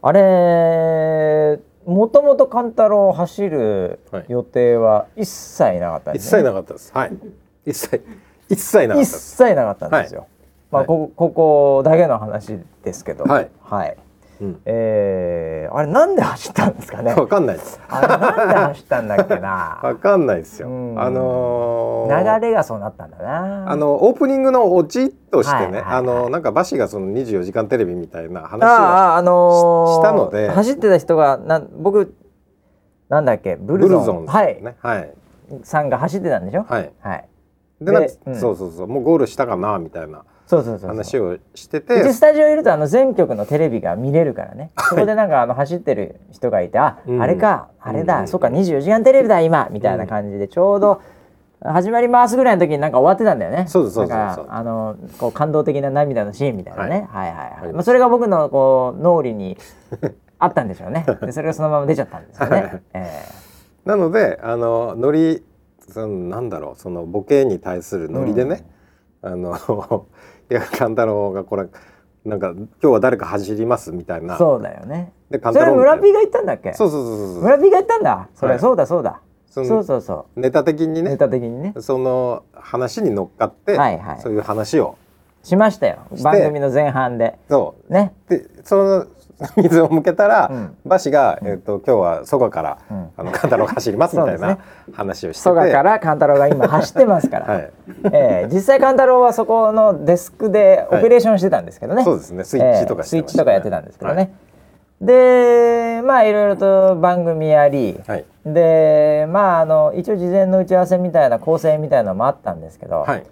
[0.02, 4.24] あれもともと勘太郎走るはい。
[4.28, 6.92] 予定は一切なかったん一ですね、切なかったです。
[6.94, 7.12] はい。
[7.66, 8.04] 一切
[8.48, 9.36] 一切なかった一です。
[9.36, 10.26] 切なかったんですよ。
[10.70, 13.50] まあ、はいこここだけの話ですけど、はい。
[13.62, 13.96] はい
[14.40, 14.60] うん。
[14.64, 17.14] えーあれなんで走ったんですかね。
[17.14, 17.80] わかんないです。
[17.88, 19.80] あれなんで走ったんだっけな。
[19.82, 20.68] わかんないですよ。
[20.68, 21.00] うん。
[21.00, 22.38] あのー。
[22.40, 23.70] 流れがそうなったんだな。
[23.70, 25.92] あのオープニングのオチとしてね、はいはいはい。
[25.98, 29.88] あのなんかバシがその24時間テレビみたいな話をあああのー。
[29.88, 30.50] ししたので。
[30.50, 32.14] 走ってた人がなん僕
[33.08, 34.04] なんだっけブブルルゾン。
[34.04, 34.62] ゾンですはい。
[34.80, 35.10] はい。
[35.62, 36.64] さんが走ってたんでしょ。
[36.68, 36.92] はい。
[37.00, 37.28] はい。
[37.80, 38.34] ででうん。
[38.36, 38.86] そうそうそう。
[38.86, 40.88] もうゴールしたかなみたいなそうそうそうそう。
[40.88, 42.02] 話をしてうて。
[42.02, 47.22] ちスタジオいるとあの全局のテレビが見れるからね、そこでなんかあの走ってる人がいてあ、うん。
[47.22, 47.68] あれか。
[47.80, 48.28] あれだ、うん。
[48.28, 49.68] そっか24時間テレビだ今。
[49.70, 51.00] みたいな感じでちょうど
[51.64, 53.66] 始まりますぐらいの時になんか終わってたんだよね。
[53.68, 59.56] そうそうそうあのこう感動的な涙のシーンみたいなね、はい、はいはいありまあ、それが僕のこう脳裏に
[60.38, 61.06] あったんでしょうね。
[61.22, 62.82] でそれがそのまま出ちゃったんですよね、はい。
[62.92, 63.22] え
[63.86, 65.42] なのであのノリ
[65.88, 68.66] そのなんだろうそのボケに対するノリでね、
[69.22, 69.54] あの
[70.50, 71.66] いや勘太郎がこれ
[72.24, 74.34] なんか今日は誰か走りますみたいな。
[74.34, 75.12] えそうだよね。
[75.30, 76.72] で勘それ村ピーが言ったんだっけ？
[76.74, 78.28] そうそうそうそう村ピーが言ったんだ？
[78.34, 79.20] それ、はいそうだそうだ。
[79.48, 81.74] そのそうそうそネタ的にうネねタ的にね。
[81.80, 84.20] その話に乗っかって、はいはい。
[84.20, 84.96] そういう話を
[85.42, 85.98] しましたよ。
[86.22, 87.38] 番組の前半で。
[87.48, 87.92] そう。
[87.92, 88.14] ね。
[88.28, 89.06] でその
[89.56, 90.76] 水を向けたら、うん。
[90.84, 93.08] バシが、えっと今日は蘇我から、うん。
[93.16, 94.58] あの勘太郎が走りますみたいな
[94.92, 95.48] 話をしてて。
[95.48, 97.70] 蘇我から勘太郎が今走ってますから、はい。
[98.12, 102.44] ええ実際勘太郎はそこのデスクでオペレーションしてたんですけどね、そうですね。
[102.44, 104.32] スイッチとかスイッチとかやってたんですけどね、
[105.00, 108.24] でまあいろいろと番組やり、はい。
[108.46, 113.24] でまああの一応事前の打ち合わせみたいな構成みたいなのもあったんですけど、はい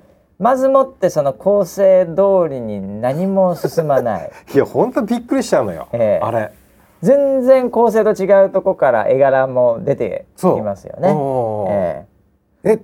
[0.43, 4.31] まずもってその構成通りに何も進まない。
[4.53, 6.25] いや本当びっくりしちゃうのよ、ええ。
[6.25, 6.51] あれ。
[7.01, 11.11] 全然構成と違うとこから絵柄も出てきますよね。
[11.13, 12.07] おーえ
[12.65, 12.79] え。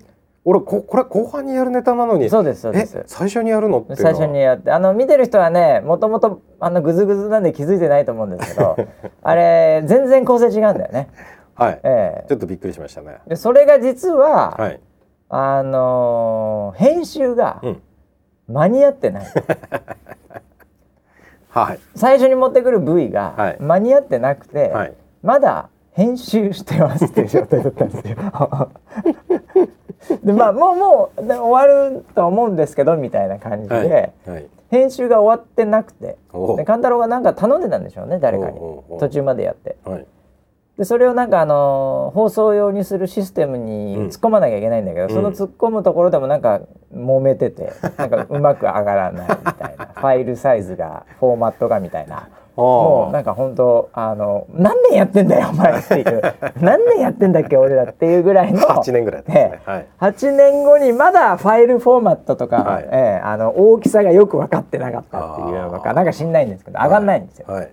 [0.45, 2.97] 俺ここれ後半にやるネタなのにえそうですそうです。
[2.97, 3.03] え。
[3.07, 4.19] 最初にやるのって最は？
[4.21, 8.77] 初にやってあの見てる人はねもともとあのグズグズなんで気づいてないと思うんですけど
[9.23, 11.09] あれ全然構成違うんだよね。
[11.55, 13.17] はい、えちょっとびっくりしましたね。
[13.27, 14.81] えでそれが実は、はい
[15.29, 17.83] あのー編集がうん。
[18.49, 19.27] 間に合ってない、
[21.51, 21.79] はい。
[21.95, 23.57] 最初に持ってくる V がはい。
[23.61, 24.95] 間に合ってなくて、はい。
[25.23, 28.17] まだ編集してますっていう状態だったんですよ。
[30.25, 33.91] でまあもうもうで終わると思うんですけどみたいな感じで、はい。
[34.31, 34.47] はい。
[34.71, 36.17] 編集が終わってなくて
[36.57, 38.59] で勘太郎がなんか頼んでたんでしょうね誰かに。
[38.99, 39.77] 途中までやって。
[39.85, 40.07] はい
[40.79, 44.07] でそれをなんかあの放送用にするシステムにうん。
[44.07, 45.11] 突っ込まなきゃいけないんだけど、うん。
[45.11, 46.61] その突っ込むところでもなんか
[46.95, 52.29] 揉めてて なんかうまく上がらないみたいな ファイルサイズがフォーマットがみたいな。
[52.55, 56.23] もうなんか本当あの何年やってんだよお前っていう。
[56.61, 59.53] 何年やってんだっけ俺らっていうぐらいの8年ぐらいですね。
[59.55, 59.71] ええ。
[59.71, 59.87] はい。
[60.01, 62.89] 8年後にまだファイルフォーマットとか、はい。
[62.91, 67.47] ええあの大きさがよく分かってなかったっていうのかなんか知んないんですけど上がんないんですよ。
[67.49, 67.69] はい。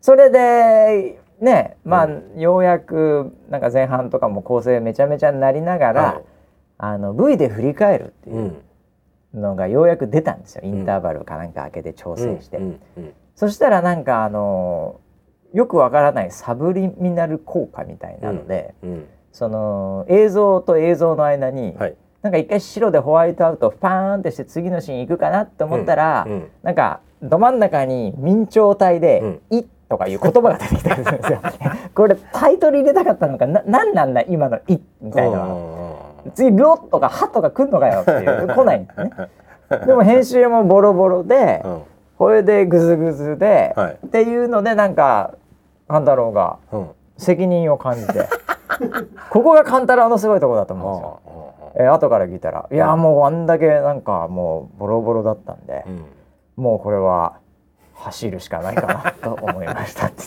[0.00, 6.22] それでねまあ、うようやくなんか前半とかも構成めちゃめちゃになりながら、はい。
[6.78, 8.62] あの V で振り返るっていううん。
[9.34, 12.58] のがようやく出たんですよ、インターバルかなんか開けて調整して。
[13.34, 15.00] そしたらなんかあの
[15.52, 19.06] よくわからないサブリミナル効果みたいなので、うんうん。
[19.32, 21.96] その映像と映像の間に、はい。
[22.22, 26.50] なんか一回白でホワイトアウトパーンってして次のシーン行くかなって思ったら、うんうん。
[26.62, 31.40] なんかど真ん中に明朝体で「い」とかいう言葉が出てきたりするんですよ。
[31.94, 35.46] これタイトル入れたかったのかな何なんだ今の「い」みたいな。
[36.34, 39.10] 次「ろ」とか「は」とか来んのかよっていう 来ないんですね。
[39.86, 41.82] でも編集もボロボロで、うん
[42.18, 45.34] これでグズグズで、はいっていうのでなんか
[45.86, 46.86] 勘太郎がうん
[47.18, 48.26] 責任を感じて
[49.30, 51.20] ここが勘太郎のすごいところだと思うんですよ。
[51.78, 56.04] えー後から聞いたら「いやもうあんだけなんかもうボロボロだったんで、うん
[56.56, 57.34] もうこれは
[57.96, 60.24] 走るしかないかなと思いました」って。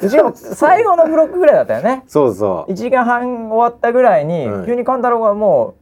[0.00, 2.04] 言ってしかも最後のブロックぐらいだったよね。
[2.06, 2.72] そうそう。
[2.72, 4.66] 1時間半終わったぐらいに、はい。
[4.66, 5.74] 急に勘太郎がも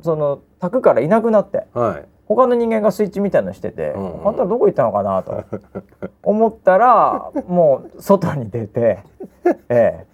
[0.00, 2.04] うその卓からいなくなってはい。
[2.26, 4.28] 他の人間がスイッチみたいのしてて、うんうん。
[4.28, 5.44] あんたどこ行ったのかなと
[6.22, 9.00] 思ったらもう外に出て、
[9.68, 10.06] え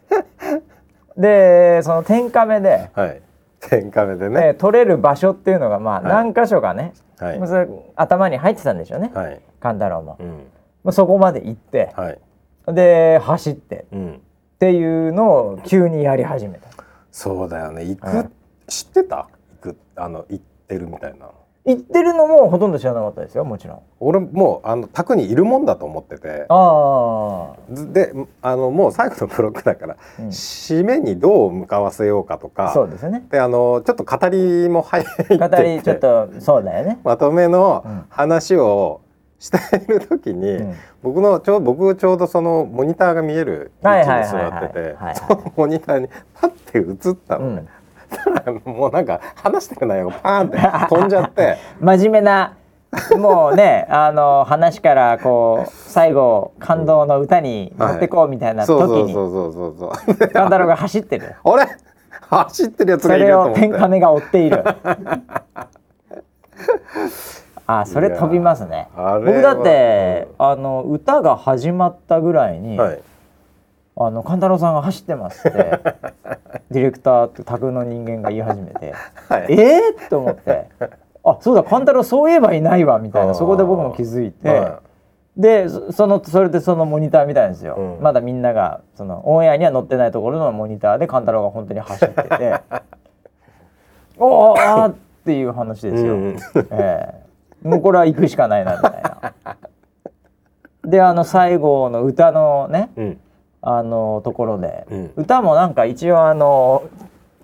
[1.19, 3.23] え、でその天カメで、はい
[3.69, 6.05] 天カメでええね、撮れる場所っていうのがまあはい。
[6.05, 7.41] 何箇所かね、はい。
[7.97, 9.41] 頭に入ってたんでしょうね、はい。
[9.61, 10.17] 勘太郎も。
[10.21, 10.47] うん。
[10.85, 12.19] まあそこまで行って、はい。
[12.75, 14.15] で走ってうん。
[14.15, 16.69] っていうのを急にやり始めた。
[17.11, 17.85] そうだよね。
[17.85, 18.31] 行く、はい
[18.69, 19.29] 知ってた？
[19.63, 21.31] 行くあの行ってるみたいな
[21.67, 23.81] 行ってるのもほとんど知らなかったですよもちろん。
[23.99, 26.47] 俺もうあの宅にいるもんだと思ってて。
[26.49, 30.29] ああ、ずであのもう最後のブロックだから、うん。
[30.29, 33.27] 締めにどう向かわせようかとかそうですね。
[33.31, 35.39] であのちょっと語りも入ってて。
[35.39, 37.01] 語りちょっとそうだよね。
[37.03, 38.05] まとめのうん。
[38.11, 39.01] 話を
[39.39, 40.75] している時に、うん。
[41.03, 47.76] 僕のちょう僕ちょうどそのモニターが見える位置に座っててそのモニターにパッて映ったのね、たら
[48.65, 51.57] もうなんか話してる内容がパーンって飛んじゃって。
[51.81, 52.55] 真面目な
[53.19, 58.73] もうねあの話からこう最後感動の歌に持ってこうみたいな時
[59.05, 59.77] にそうそうそう。
[59.77, 61.35] そうそう勘太郎が走ってる。
[61.45, 61.67] あれ？
[62.29, 63.61] 走ってるやつそがいるれをと思って。
[63.61, 64.65] 天カメが追っている。
[67.69, 68.89] あそれ飛びますね。
[68.95, 73.01] 僕だってあの歌が始まったぐらいに、はい
[73.99, 75.59] あの勘太郎さんが走ってますって
[76.71, 78.93] ディレクターと宅の人間が言い始めて、
[79.29, 79.47] はい。
[79.49, 80.69] えー、と思って
[81.25, 84.81] あそうだ勘太郎そういえばいないわみたいなそこで僕も気づいて、は
[85.37, 88.03] でそそのそれでそのモニター見たんですよ、うん。
[88.03, 92.61] まだみんながそのオンエアには載ってないところのモニターで勘太郎が本当に走ってて
[94.19, 96.37] おーあーっていう話ですよ、うん。
[96.71, 97.15] え
[97.65, 97.69] え。
[97.69, 99.33] もうこれは行くしかないなみたいな。
[100.85, 103.21] であの最後の歌のねうん
[103.69, 105.13] あのところで、うん。
[105.17, 106.89] 歌もなんか一応あの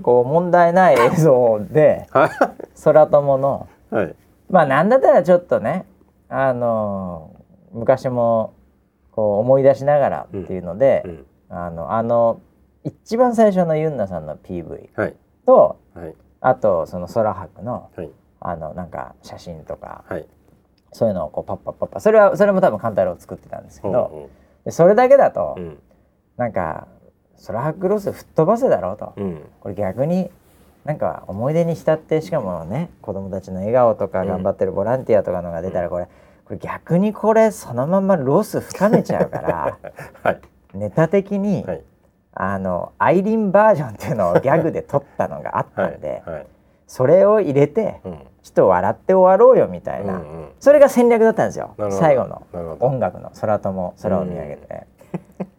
[0.03, 2.07] こう問題ない映像で
[2.85, 3.69] 空友の。
[3.91, 4.15] はい。
[4.49, 5.85] まあなんだったらちょっとね
[6.29, 7.35] あの
[7.73, 8.55] 昔も
[9.11, 11.27] こう思い出しながらっていうので、うん。
[11.49, 12.41] あのあの
[12.85, 15.17] 一番最初のユンナさんの PV はい。
[15.45, 16.15] とはい。
[16.41, 18.11] あとその空白のはい。
[18.39, 20.27] あのなんか写真とかはい。
[20.93, 24.31] そういうのをこうパッパッパッパそれはそれも多分勘太郎作ってたんですけど、うん。
[24.65, 25.82] でそれだけだと、うん
[26.37, 26.87] なんか
[27.47, 29.43] 空白ロス吹っ飛ばせだろうと、うん。
[29.61, 30.31] これ逆に
[30.85, 34.29] なんか思い出に浸ってしかもね子供たちの笑顔とかうん。
[34.29, 36.09] 頑張ってるボランティアとかのが出たらこれ、
[36.45, 39.79] これ逆にこれそのままロス深めちゃうから
[40.23, 40.41] はい。
[40.75, 41.83] ネタ的に、はい。
[42.35, 46.47] あのアイリンバージョンっていうのをギャグで撮ったのがあったはいんで、はい。
[46.87, 48.19] それを入れてうん。
[48.43, 50.49] ちょっと笑って終わろうよみたいな、うんうん。
[50.59, 51.77] それが戦略だったんですよ。
[51.91, 52.43] 最後の
[52.81, 54.87] 音楽の空とも空を見上げて、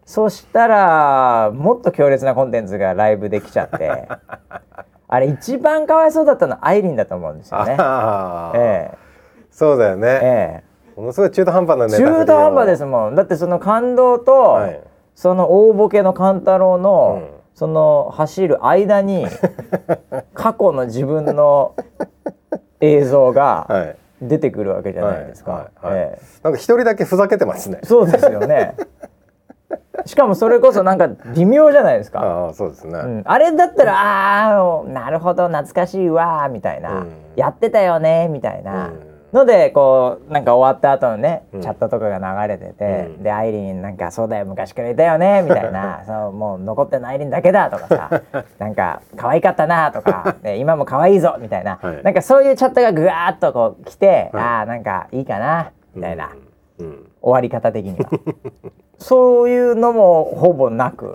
[0.06, 4.08] そしたらもっと強烈なコンテンツがライブできちゃって
[5.08, 7.76] あれ一番かわいそうだったのはアイリンだと思うんですよね。
[7.80, 8.98] ああ、え
[9.52, 10.64] そうだよね、え
[10.98, 11.00] え。
[11.00, 13.16] ものすごい中途半端な中途半端ですもん。
[13.16, 14.82] だってその感動と、はい。
[15.14, 17.44] その大ボケの勘太郎の、うん。
[17.54, 19.28] その走る間に
[20.34, 21.76] 過去の自分の
[22.82, 23.96] 映像がはい。
[24.22, 25.52] 出てくるわけじゃないですか。
[25.52, 26.04] はいはいはい。
[26.14, 26.22] ええ。
[26.44, 27.80] なんか一人だけふざけてますね。
[27.84, 28.76] そうですよね。
[30.06, 32.22] しかもそれこそなんか微妙じゃないですか。
[32.22, 37.12] ああそうですね、うん、あれだったらああなるほど懐かしいわーみたいな、うん。
[37.36, 39.00] やってたよねみたいな、うん。
[39.34, 41.62] のでこうなんか終わった後のね、うん。
[41.62, 43.24] チャットとかが流れてて、うん。
[43.24, 46.04] でアイリンなんかそうだよ昔からいたよねみたいな。
[46.08, 48.22] そうもう残ってるのアイリンだけだとかさ
[48.60, 52.04] なんか可愛かったなとか、 ね、今も可愛いぞみたいな、はい。
[52.04, 54.44] なんかそういうチャットがぐわーっとこう来て、はい。
[54.44, 56.30] ああなんかいいかなみたいな。
[57.22, 58.10] 終わり方的には
[59.04, 61.14] そういうのもほぼなく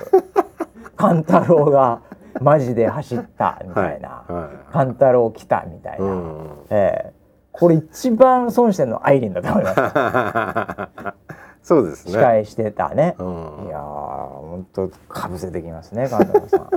[0.97, 2.03] 勘太郎が
[2.41, 4.33] マジで走ったみたいな、はい。
[4.33, 6.51] は勘太郎来たみたいな、うん。
[6.69, 7.13] ええ。
[7.51, 11.17] これ一番損してるのはアイリンだと思います。
[11.67, 12.13] そうですね。
[12.13, 13.27] 司会してたね、うん。
[13.67, 16.69] いやーほんとかぶせてきますね勘太郎さん。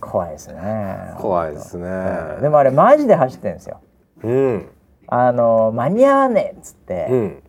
[0.00, 2.42] 怖いですね怖いですね、ええ。
[2.42, 3.80] でもあれマジで走ってるんですよ。
[4.22, 4.68] うん。
[5.06, 7.42] あの間に合わねえっつって、うん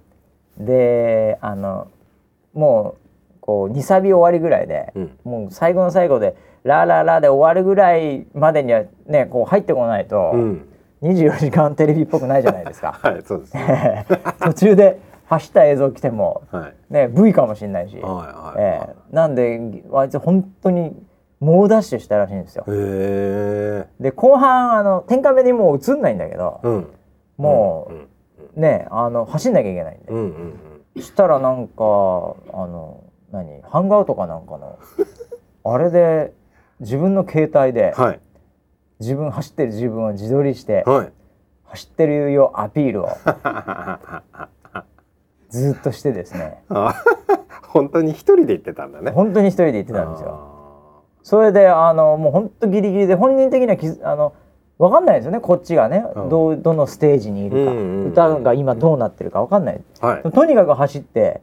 [0.65, 1.87] であの
[2.53, 3.01] もう
[3.41, 5.17] こう2サビ終わりぐらいで、うん。
[5.23, 10.67] もう最後の最後で「ラララ」で終わるぐらいまでにはねこう入ってこないと、うん。
[11.01, 12.97] 24時間テレビっぽくないじゃないですか。
[13.01, 14.05] はいそうですね。
[14.39, 16.93] 途中で走った映像来ても、はい。
[16.93, 19.15] ね、V かもしれないし、はいはいええ。
[19.15, 19.59] なんで
[19.93, 20.95] あいつ本当に
[21.39, 22.65] 猛ダッシュしたらしいんですよ。
[23.99, 26.87] で後半あの天下目にもう映んないんだけど、うん。
[27.37, 28.07] もう、うん
[28.55, 30.11] ねあの走んなきゃいけないんで。
[30.11, 30.59] うんうん
[30.97, 31.85] したらなんかあ
[32.67, 34.77] の何ハンガーとかなんかの
[35.63, 36.33] あれで
[36.81, 38.19] 自分の携帯ではい。
[38.99, 41.11] 自分走ってる自分を自撮りしてはい。
[41.63, 43.07] 走ってるよアピールを。
[45.49, 46.63] ずっとしてですね。
[46.69, 46.93] あ
[47.69, 49.11] 本当に一人で言ってたんだね。
[49.11, 50.29] 本当に一人で行ってたんですよ。
[50.29, 54.33] あそれであのもう本当ギリギリで本人的にはあの
[54.81, 56.29] 分かんないですよねこっちがね、うん。
[56.29, 58.09] どうどのステージにいるか、うんうんうん。
[58.09, 59.81] 歌が今どうなってるか分かんない。
[59.99, 60.31] ーはい。
[60.31, 61.41] とにかく走って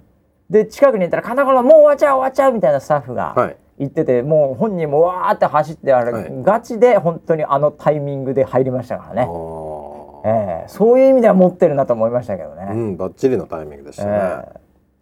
[0.51, 3.57] で近くに行ったら「金子もう終わっちゃう終わっちゃう」みたいなスタッフがはい。
[3.79, 6.33] 言ってて、もう本人もわーって走ってあれ、はい。
[6.43, 10.21] ガチで本当にあのタイミングで入りましたからあね、ー。
[10.25, 10.69] ええ。
[10.69, 12.69] そういう意味では持ってるなと思いましたけどね。
[12.73, 14.53] うんバッチリのタイミングでしたね、え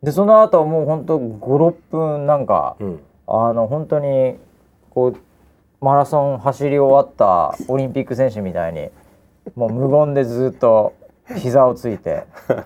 [0.02, 0.06] え。
[0.06, 3.00] でその後もう本当56分なんか、うん。
[3.26, 4.36] あの本当に
[4.90, 5.16] こう
[5.86, 8.88] マラソン走り終わったオリンピック選手みたいに
[9.54, 10.94] もう無言でずっと
[11.36, 12.64] 膝をついて「は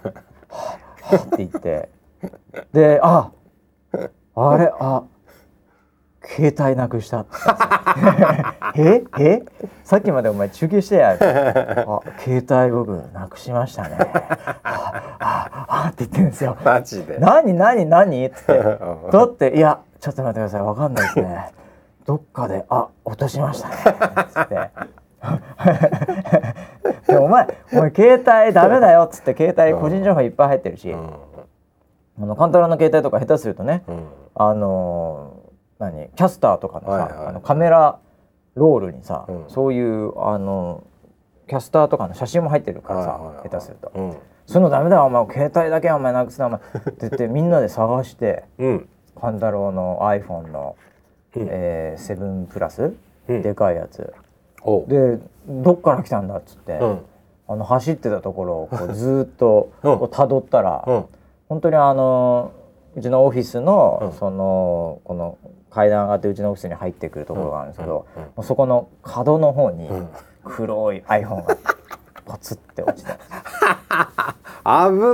[0.48, 0.78] あは
[1.12, 1.90] あって言って
[2.72, 3.30] で「あ
[4.35, 5.02] あれあ
[6.24, 7.30] 携帯なくした」って
[8.76, 9.42] 言ってええ
[9.85, 14.09] さっきまでお前中継してや」あ携帯僕なくしましたね」は
[14.64, 16.56] あはあはあって言ってるんですよ。
[16.64, 17.18] マジで。
[17.18, 18.24] 何何何？
[18.24, 18.37] って。
[18.56, 19.11] うん。
[19.11, 20.62] だっていやちょっと待ってください。
[20.62, 21.52] わかんないですね
[22.11, 23.77] どっかであ落としましたね
[24.35, 24.70] つって。
[27.07, 31.14] でお前お前携帯ダメだよっつって携帯個人情報いっぱい入ってるし、うん。
[32.20, 34.09] あのカンタロウの携帯とか下手するとねうん。
[34.35, 37.27] あのー何キャスターとかのさ、はいはい。
[37.29, 38.01] あのカメラ
[38.57, 39.44] ロールにさ、うん。
[39.46, 40.83] そういうあの
[41.46, 43.49] キャスターとかの写真も入ってるからさ、はいはいはい。
[43.51, 43.92] 下手すると。
[43.94, 44.16] うん。
[44.46, 46.59] そういうのダメだよお前携帯だけはお前なくすなお前。
[46.59, 48.88] って言ってみんなで探してうん。
[49.20, 50.77] カンタロウの iPhone の、
[51.37, 51.49] うん。
[51.51, 52.95] えー、7プラス、
[53.29, 53.43] うん。
[53.43, 54.12] でかいやつ。
[54.88, 57.01] でどっから来たんだっつって、うん。
[57.49, 59.99] あの走ってたところをこうずーっとうん。
[59.99, 61.05] こう辿ったら、うん。
[61.49, 62.53] 本当にあの
[62.97, 64.12] うちのオフィスの、うん。
[64.19, 65.38] そのこの
[65.71, 68.07] 階段上がってうちのオフィスに入ってくるところがあるんですけど、
[68.43, 70.09] そこの角の方にうん。
[70.45, 71.57] 黒い iPhone が
[72.31, 73.19] ポツって落ちて危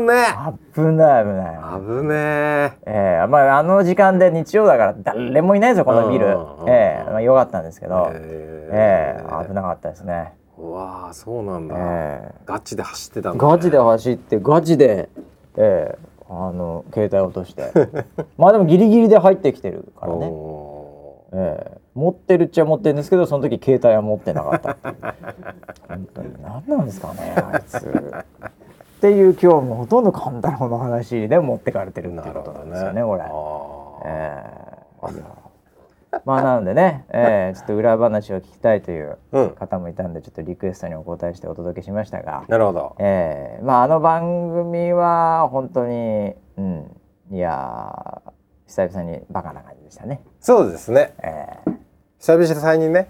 [0.02, 0.26] ね
[0.74, 1.56] 危ない危ない。
[1.80, 3.22] 危ねえ。
[3.24, 8.68] ーまあ、あの時間で日曜だから誰もいないですよこのビル、うんうんうんえーまあ、よかったんですけど、え。
[8.72, 15.08] えー危なかったですね、うわあそうなんだ、えガチで走ってたね、ガチで走ってガチで、
[15.56, 17.70] えーあの携帯落として。
[18.36, 24.94] まあでもギリギリで入ってきてるからね、おえー持ってるっちゃ持ってるんですけどその時携帯は持ってなかったっていう。
[25.88, 27.76] 本当に何なんですかねあいつ。
[27.78, 33.22] っていう今日もほとんどカンタロウの話で持ってかれてるっていうことなんですよねこれ。
[33.22, 33.26] あ
[34.04, 34.66] え。
[35.02, 35.22] ー
[36.24, 39.18] まあなのでね、えーちょっと裏話を聞きたいという
[39.58, 42.96] 方もいたんでちょっとリクエストにお答えしてお届けしましたが、なるほど。
[42.98, 46.90] えーまああの番組は本当にうん。
[47.32, 48.30] いやー
[48.66, 50.22] 久々にバカな感じでしたね。
[50.40, 51.12] そうですね。
[51.22, 51.76] えー
[52.20, 53.08] 久々にね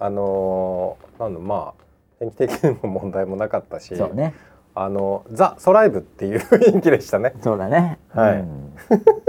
[0.00, 1.82] あのーなんだまあ
[2.20, 4.34] 天気的にも問題もなかったしそうね。
[4.74, 7.34] あのザ・ソライブっていう 雰囲気でしたね。
[7.40, 7.98] そうだね。
[8.10, 8.32] はい。
[8.40, 8.72] うん。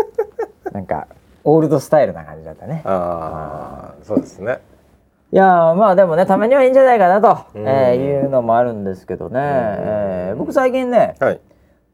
[0.74, 1.08] なんか
[1.44, 2.82] オールドスタイルな感じだったね。
[2.86, 4.60] ああそうですね。
[5.32, 7.68] いやーまあでもねためにはいいんじゃないかなと、うん。
[7.68, 11.40] えーいうのもあるんですけどね、えー僕最近ねはい。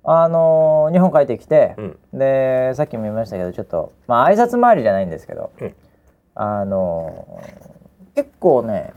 [0.03, 1.97] あのー日本帰ってきて、うん。
[2.19, 5.75] でさっきも言いましたけどちょっとまあ挨拶回りじゃないんですけど、うん
[6.35, 7.75] あのー
[8.15, 8.93] 結構ね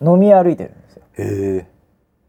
[0.00, 1.02] 飲み歩いてるんですよ。
[1.18, 1.66] へえ。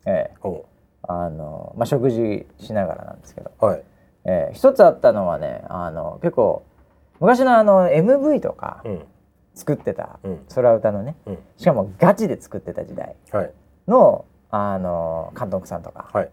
[0.05, 0.33] ええ。
[0.43, 0.65] お
[1.07, 3.83] あのーまあ、食事しながらなんですけど、はい。
[4.25, 6.63] ええ一つあったのはねあの結構
[7.21, 9.05] 昔のあの MV とかうん。
[9.55, 10.45] 作ってたうん。
[10.53, 11.37] 空歌のねうん。
[11.57, 13.51] しかもガチで作ってた時代はい。
[13.87, 16.29] のあの監督さんとか、はい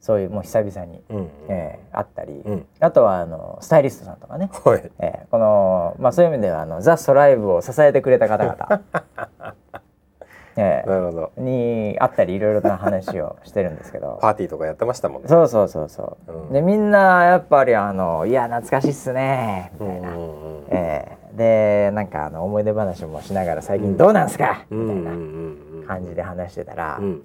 [0.00, 1.30] そういうもう久々に、うん。
[1.48, 2.66] ええあったり、うん。
[2.80, 4.90] あとはあのスタイリストさんとかね、はい。
[5.00, 8.82] ええこのまあそういう意味ではあのザ・ソライブを支えてくれた方々、
[10.56, 11.32] えなるほど。
[11.36, 14.18] えに会ったりいろいろな話をしてるんですけど。
[14.20, 15.28] パーティーとかやってましたもんね。
[15.28, 16.52] そうそうそうそう、うん。
[16.52, 20.26] でみんなやっぱりあの「いや懐かしいっすね」みたいな、うんうんう
[20.62, 20.64] ん。
[20.70, 27.22] ええでなんかあの思い出話もしながら「最近どうなんすか?」みたいなな感じで話してたら、うん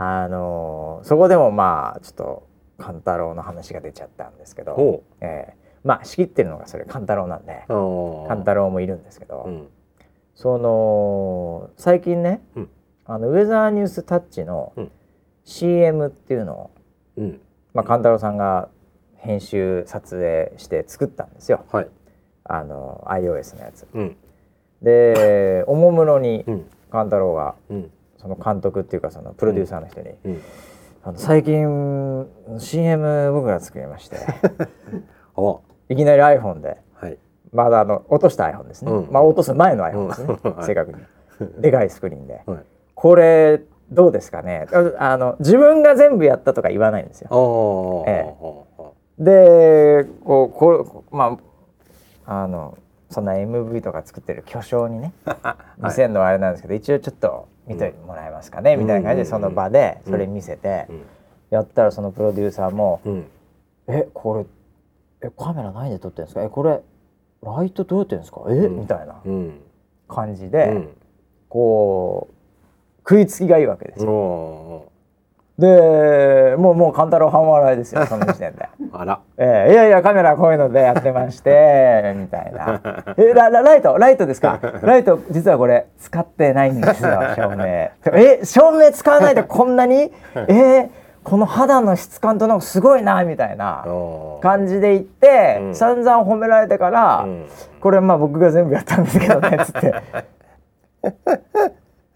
[0.00, 9.68] あのそこでもまあちょっと勘太郎の話が出ちゃったんですけど、ほええまあ仕切ってるのがそれ勘太郎なんでう勘太郎もいるんですけど、うん。
[10.36, 12.70] その最近ね、うん。
[13.06, 14.92] あのウェザーニュースタッチのうん。
[15.44, 16.70] CM っていうのを、
[17.16, 17.40] うん。
[17.74, 18.68] まあ、勘太郎さんが
[19.16, 21.64] 編集撮影して作ったんですよ。
[21.72, 21.88] はい。
[22.44, 23.88] あの iOS のやつ。
[23.92, 24.16] うん。
[24.80, 26.70] でおもむろにうん。
[26.92, 30.42] 勘太郎がうんその監督っていうかそのプロデューサーの人に、うん。
[31.04, 32.26] あの最近
[32.58, 34.16] CM 僕が作りまして
[35.36, 35.56] あ。
[35.88, 37.18] いきなり iPhone ではい。
[37.52, 39.08] まだあの落とした iPhone ですね、うん。
[39.10, 40.98] まあ落とす前の iPhone ですね、正確に。
[41.62, 42.42] でかいスクリーンで。
[42.44, 42.58] はい。
[42.94, 44.66] これどうですかね？
[44.98, 48.04] ああの自分が全部やったとか言わないんですよ。
[48.06, 48.34] え
[49.20, 49.24] え。
[49.24, 51.38] でこうこうま
[52.26, 52.76] ああの
[53.10, 55.12] そんな MV とか作ってる巨匠にね
[55.78, 61.02] 見せるのはあれなんですけど、一応ちょっと見てもらえますかね、みたいな感じでその場でそれ見せて、うん。
[61.50, 63.26] やったらそのプロデューサーもうん
[63.88, 64.36] 「えこ
[65.22, 66.42] れえカメラ何で撮ってるんですか？
[66.44, 66.80] えこれ
[67.42, 68.42] ライトどうやってるんですか？
[68.50, 68.80] え、うん。
[68.80, 69.60] みたいなうん。
[70.08, 70.88] 感じで、うん。
[71.48, 72.34] こう
[73.08, 74.90] 食いつきがいいわけですよ。
[75.58, 78.68] おでもうもう勘太郎半笑いですよその時点で。
[78.80, 79.18] ー あら。
[79.36, 82.80] ええいやいやカメラこういうのでやってまして みたいな
[83.18, 83.98] 「えララライト？
[83.98, 84.58] ライトですか？
[84.82, 87.64] ライト実はこれ使ってないんですよ照明」
[88.14, 90.12] え照明使わないでこんなに？
[90.48, 90.88] え
[91.24, 93.84] この肌の質感となんかすごいなみたいな
[94.40, 95.74] 感じで言って、うん。
[95.74, 97.46] 散々褒められてから、うん。
[97.80, 99.94] これまあ僕が全部やったんですけどねつって。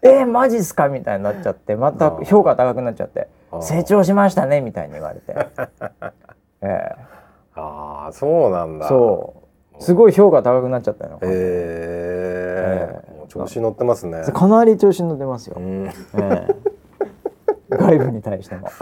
[0.03, 0.89] えー、マジっすか？
[0.89, 3.27] みたいになっちゃってまた評価高くなっちゃって
[3.61, 5.33] 成長しましたねみたいに言われて、
[6.61, 6.91] え
[7.55, 8.87] ああそうなんえだ。
[8.87, 9.33] そ
[9.79, 9.83] う。
[9.83, 13.17] すごい評価高くなっちゃったの、へえええ。
[13.17, 14.23] もう調子乗ってますね。
[14.23, 15.85] かなり調子に乗ってますよ、うん。
[15.87, 16.47] ええ。
[17.69, 18.67] 外部に対しても。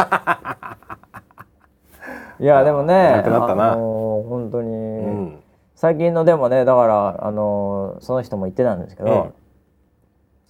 [2.39, 5.39] いやでもねなあのー本当に、うん。
[5.76, 9.34] 最近のでもねだからあのーその人も言ってたんですけど、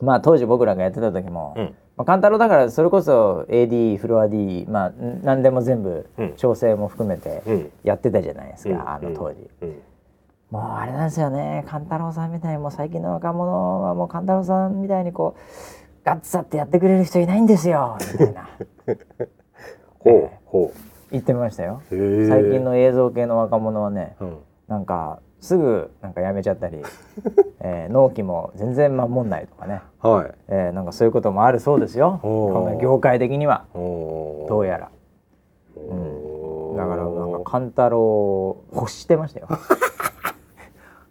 [0.01, 1.75] まあ当時僕らがやってた時も、うん。
[1.97, 6.33] まあ、カンタロウだからそれこそ AD フロア D まあん何でも全部うん。
[6.35, 7.71] 調整も含めてうん。
[7.83, 8.89] やってたじゃないですか、うん。
[8.89, 9.81] あの当時、うん。
[10.49, 15.41] もうあれなんですよねカンタロウさんみたいにもう最近の若者はもうカンタロウさんみたいにこう
[16.03, 18.49] ガッツあってやってくれる人いないんですよみたいな。
[19.99, 20.73] ほうほ
[21.11, 21.81] 言ってましたよ。
[21.89, 24.37] 最近の映像系の若者はねうん。
[24.67, 26.81] なんかすぐなんかやめちゃったり、
[27.59, 30.31] えー納期も全然守んないとかね、はい。
[30.47, 32.19] えーなんかそういうこともあるそうですよ。
[32.79, 33.65] 業界的には。
[33.73, 34.89] どうやら。
[35.75, 36.77] おー。
[36.77, 39.47] だからなんかカンタロウを欲してましたよ。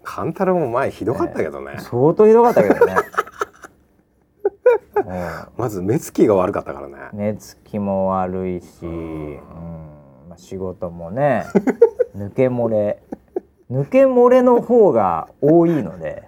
[0.02, 2.94] カンタロウも前ひどかったけどね、 相当ひどかったけどね、
[4.96, 5.04] うん。
[5.56, 6.96] まず目つきが悪かったからね。
[7.12, 9.34] 寝つきも悪いし、うん。
[10.28, 11.44] まあ、仕事もね
[12.16, 13.02] 抜け漏れ
[13.70, 16.24] 抜け漏れの方が多いので、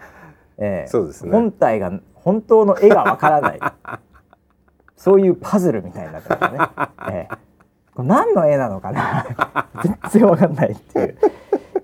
[0.59, 1.32] ええそうですね。
[1.32, 3.61] 本体が本当の絵がわからない。
[4.97, 6.59] そういうパズルみたいになってますね、
[7.11, 7.34] ええ。
[7.95, 9.26] これ何の絵なのかな。
[9.82, 11.18] 全然わかんないっていう、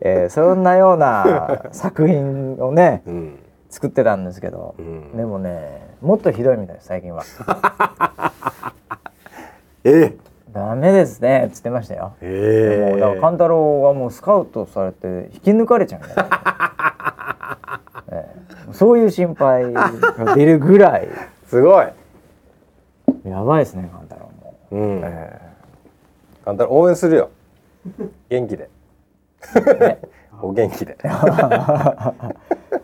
[0.00, 3.38] ええそんなような作品をねうん。
[3.70, 5.16] 作ってたんですけど、うん。
[5.16, 7.24] でもねもっとひどいみたいです最近は。
[9.84, 10.16] え
[10.52, 12.14] ダメですねっつってましたよ。
[12.20, 12.88] え。
[12.90, 16.04] もうだから勘太郎がもうスカウトされて引き抜かれちゃうん
[18.14, 18.26] え
[18.70, 18.72] え。
[18.72, 19.90] そういう心配が
[20.34, 21.08] 出るぐらい。
[21.46, 21.86] すごい。
[23.24, 25.00] やばいですね勘太郎も、うん。
[25.04, 25.40] え
[26.44, 27.30] カンタロウ応援するよ。
[28.28, 28.70] 元気で。
[29.56, 29.98] えね。
[30.40, 30.96] お元気で。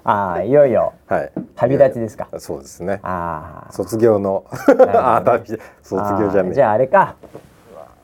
[0.06, 0.92] ああいよいよ。
[1.06, 1.32] はい。
[1.54, 2.28] 旅立ちですか。
[2.38, 2.98] そうですね。
[3.02, 3.72] ああ。
[3.72, 4.44] 卒業の
[4.92, 6.50] あ旅卒業じゃねえ。
[6.50, 7.14] ああじゃああれか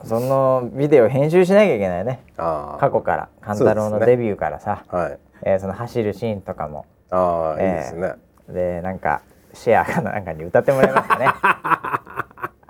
[0.04, 2.20] そのビデオ編集しなきゃいけないね。
[2.36, 3.28] 過去から。
[3.40, 5.18] 勘太郎のデビューからさ、はい。
[5.42, 6.86] えーその走るシーンとかも。
[7.10, 8.14] ああ、ええいいですね。
[8.48, 9.22] でなんか
[9.52, 11.26] シェアかなんかに歌ってもらえますかね。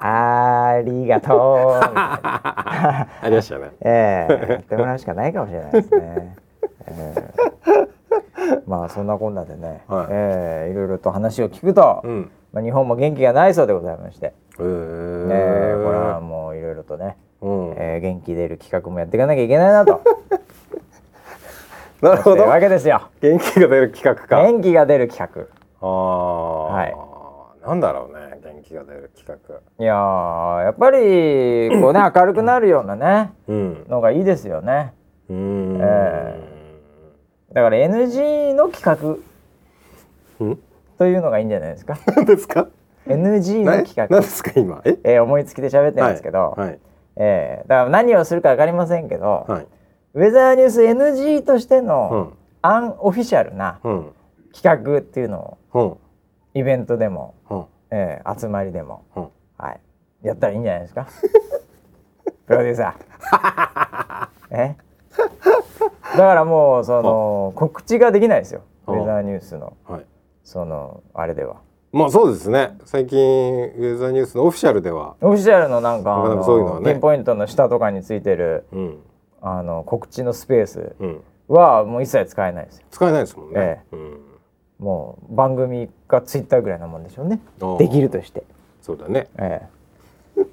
[0.02, 1.80] ありがとう。
[1.82, 3.70] ありましたね。
[3.82, 6.36] ええやってもらうしかないかもしれないですね、
[6.86, 10.06] ええまあそんなこんなでね、はい。
[10.10, 12.30] ええいろいろと話を聞くと、うん。
[12.52, 14.34] まあ、日本も元気がないそうでございまして、
[16.96, 17.70] とね、うん。
[17.76, 20.02] ええ元気出る企画もやっていかなきゃいけないなと。
[22.02, 22.44] なるほど。
[22.44, 23.02] わけですよ。
[23.20, 24.42] 元気が出る企画か。
[24.42, 25.42] 元気が出る企画。
[25.82, 26.96] ああはい。
[27.66, 29.56] なんだろうね元気が出る企画。
[29.78, 33.84] いやーやっぱりこうね 明るくなるようなねうん。
[33.88, 34.94] のがいいですよね。
[35.28, 35.78] うーん。
[35.80, 36.40] え
[37.52, 39.16] だから NG の企画
[40.40, 40.58] うん。
[40.98, 41.98] というのがいいんじゃないですか。
[42.16, 42.66] 何 ですか？
[43.14, 44.06] NG のな企画。
[44.08, 44.80] 何ですか今？
[44.84, 44.98] え？
[45.04, 46.78] えー思いつきで喋ってるんですけど、はい。
[47.16, 49.66] えーだから何をするか分かりませんけど、はい。
[50.14, 51.96] ウェザーニュース NG としてうの
[52.32, 52.32] ん。
[52.62, 54.12] アンオフィシャルなうん。
[54.52, 55.98] 企画っていうのを
[56.54, 56.60] うん。
[56.60, 57.64] イベントでも、うん。
[57.90, 59.28] えー集まりでも、うん。
[59.58, 59.80] はい、
[60.22, 61.06] やったらいいんじゃないですか？
[62.46, 64.28] プロデューサー。
[64.50, 64.76] え？
[66.12, 68.62] だからもうその告知ができないですよ。
[68.86, 69.02] ウうん。
[69.02, 70.04] ェザーニュースのはい。
[70.42, 71.56] そのあれでは
[71.92, 72.78] まあそうですね。
[72.84, 76.92] 最近ウェザーニュースのオフィシャルではオフィシャルのなんかなかなあのかそういうのはね。
[76.92, 78.98] ピンポイントの下とかについてるうん。
[79.42, 81.20] あの告知のスペースうん。
[81.48, 82.84] はもう一切使えないですよ。
[82.90, 83.54] 使えないですもんね。
[83.56, 84.20] えうん。
[84.78, 87.40] もう番組がツイッターぐらいなもんでしょうね。
[87.78, 88.44] できるとして。
[88.82, 89.28] そうだね。
[89.38, 89.68] え
[90.38, 90.46] え。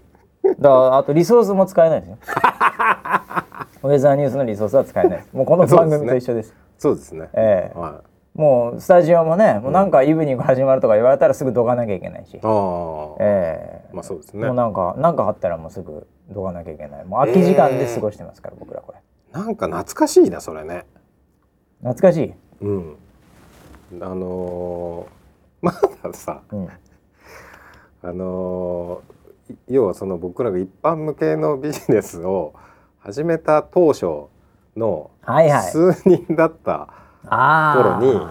[0.60, 2.18] だあとリソースも使えないですよ。
[3.84, 5.30] ウェザーニュースのリソースは使えないです。
[5.34, 6.54] もうこの番組と一緒です。
[6.80, 7.30] そうですね。
[7.34, 7.80] ええ。
[7.80, 8.02] は
[8.38, 12.36] もうスタジオもねもうなんかイブニング始まるとか言われたらすぐどかなきゃいけないし。
[12.38, 13.94] いああ、ええ。
[13.94, 14.46] まあそうですね。
[14.46, 17.06] もうなんかなんかあったらもうすぐどかなきゃいけない。
[17.06, 19.00] もう空き時間で過ごしてますから、僕らこれ。
[19.32, 20.86] なんか懐かしいなそれね。
[21.80, 22.96] 懐かしい、うん。
[24.02, 25.18] あのー
[25.66, 25.72] ま
[26.04, 26.70] ださうん、
[28.04, 32.54] あのーい要はその僕らが一般向けのビジネスを
[33.00, 34.26] 始めた当初
[34.76, 35.72] のはいはい。
[35.72, 36.90] 数人だった、あ
[37.30, 38.28] 頃に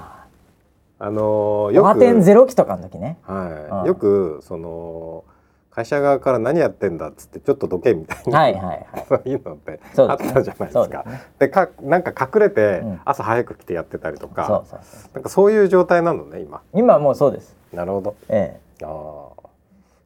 [0.99, 3.18] あのーよくよ点ゼロ期とかの時ね。
[3.22, 3.86] はい、うん。
[3.86, 5.24] よくその
[5.70, 8.86] 会社側から何やってんだっつってちょっとどけみたいな、はいはいはい。
[9.07, 10.86] そういうのってあったじゃないですか。
[10.86, 11.22] ですね。
[11.38, 13.01] でかなんか隠れてうん。
[13.05, 15.11] 朝早く来てやってたりとか、そうそうそう。
[15.14, 16.62] なんかそういう状態なのね今。
[16.72, 17.55] 今はもうそうです。
[17.74, 18.14] なるほど。
[18.28, 18.84] ええ。
[18.84, 18.86] あ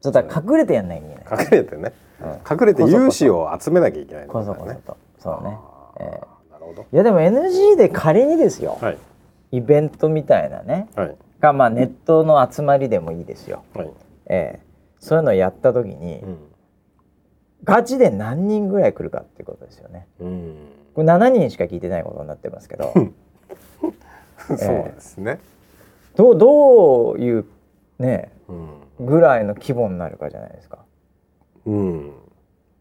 [0.01, 2.29] ちょっと隠れてやんなきゃいけないあ隠れてね、うん。
[2.29, 4.79] 隠れて融資を集めなきゃいけないこそこそね。
[4.85, 4.97] と。
[5.19, 5.57] そうね。
[5.99, 6.21] えなる
[6.71, 6.87] ほど。
[6.91, 8.97] いやでも NG で仮にですよ、はい
[9.53, 13.89] イベントみたいなねはいがまあネットの集まりでもいいですよ、はい。
[14.27, 16.37] ええそういうのをやった時に、うん
[17.63, 20.55] ガチで何人ぐらい来るかっていうことですよねうん。
[20.95, 22.91] これ7人しか聞いてないことになってますけど
[24.47, 25.39] そうですね。
[26.15, 27.45] どうどういう
[27.99, 28.31] ね
[28.99, 29.05] うん。
[29.05, 30.79] ぐらいの規模になるかじゃないですか
[31.67, 32.11] うん。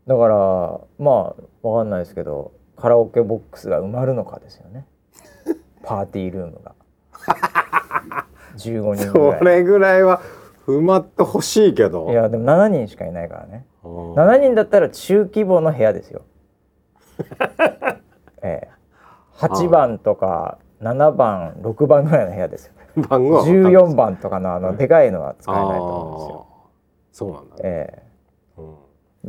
[0.07, 4.87] だからまあわかんないですけどカラオケボックスが埋まるのかですよね。
[5.85, 6.74] パーティールームが。
[8.57, 9.45] 15人ぐそらい。
[9.59, 10.20] れぐらいは
[10.66, 12.11] 埋まってほしいけど。
[12.11, 13.66] いやでも7人しかいないからね。
[13.85, 14.14] うん。
[14.14, 16.22] 7人だったら中規模の部屋ですよ。
[18.43, 18.68] ええ。
[19.37, 22.72] 8番とか7番6番ぐらいの部屋ですよ。
[23.09, 26.47] 番号は分かんない14番とかのあのでかいのは使えないと思うんですよ。
[27.12, 27.61] そうなんだね。
[27.62, 28.03] えうんえ。
[28.05, 28.09] で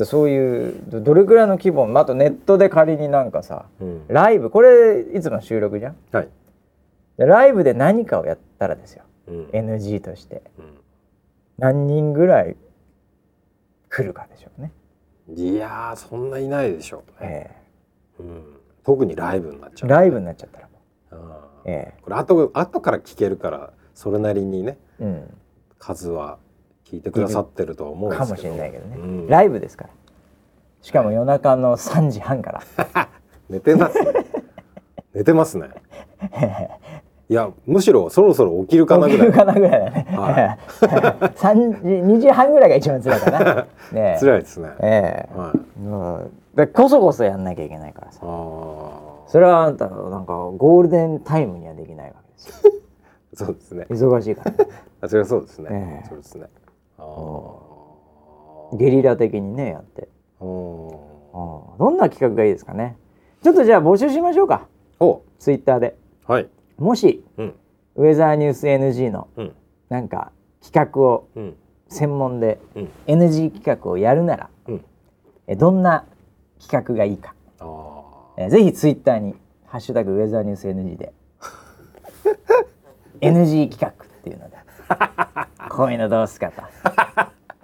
[0.06, 4.08] そういうどどれぐらいの規模あとネットで仮になんかさうん。
[4.08, 5.96] ライブこれいつも収録じゃん？
[6.12, 6.30] はい。
[7.18, 9.04] でライブで何かをやったらですよ。
[9.28, 9.46] うん。
[9.48, 10.42] NG として。
[10.58, 10.78] うん。
[11.58, 12.56] 何人ぐらい
[13.90, 14.72] 来るかでしょうね、
[15.28, 17.52] いやーそんないないでしょうね、
[18.20, 18.44] えうん、
[18.84, 19.90] 特にライブになっちゃう。
[19.90, 20.80] えライブになっちゃったらも
[21.12, 21.16] あ
[21.66, 21.72] う、ー。
[21.72, 24.78] えこれ後後から聞けるからそれなりにね。
[25.00, 25.38] えうん。
[25.78, 26.40] 数は
[26.92, 29.28] 聞いてくださってるとは思うんかもしれないけどね、うん。
[29.28, 29.90] ライブですから。
[30.82, 33.08] しかも夜中の3時半から。
[33.50, 34.08] 寝てますね。
[35.14, 35.70] 寝てますね。
[37.30, 39.28] いやむしろそろそろ起きるかなぐらい。
[39.28, 40.58] 起きるかなぐらいだね、は
[41.36, 43.56] 三時2時半ぐらいが一番辛いかな。
[43.56, 44.20] ねえ。
[44.20, 45.38] 辛いですね、ええ。
[45.38, 46.32] はい、うん。
[46.56, 48.20] でこそこそやんなきゃいけないからさ。
[48.20, 52.72] それはあんたなんかゴールデンタイムにはできないわけですよ。
[53.34, 53.86] そうですね。
[53.90, 54.58] 忙しいから、ね、
[55.00, 56.10] あそれはそうですね、ええ。
[56.10, 56.48] そうですね
[58.78, 60.08] ゲリラ的にねやって。
[60.40, 62.98] どんな企画がいいですかね。
[63.44, 64.68] ちょっとじゃあ募集しましょうか。
[65.00, 65.24] お。
[65.40, 65.98] ツイッターで。
[66.28, 66.48] はい。
[66.78, 67.56] もしうん。
[67.96, 69.54] ウェザーニュース NG のうん。
[69.90, 70.32] なんか
[70.64, 71.56] 企画をうん。
[71.90, 72.90] 専門でうん。
[73.08, 74.86] NG 企画をやるならうん。
[75.48, 76.06] えどんな
[76.60, 77.36] 企画がいいか。
[78.38, 79.36] えぜひツイッターに
[79.68, 81.14] 「ハッシュタグウェザーニュース NG」で。
[83.22, 84.58] NG 企画っていうので
[85.72, 86.62] こういうのどうすかと。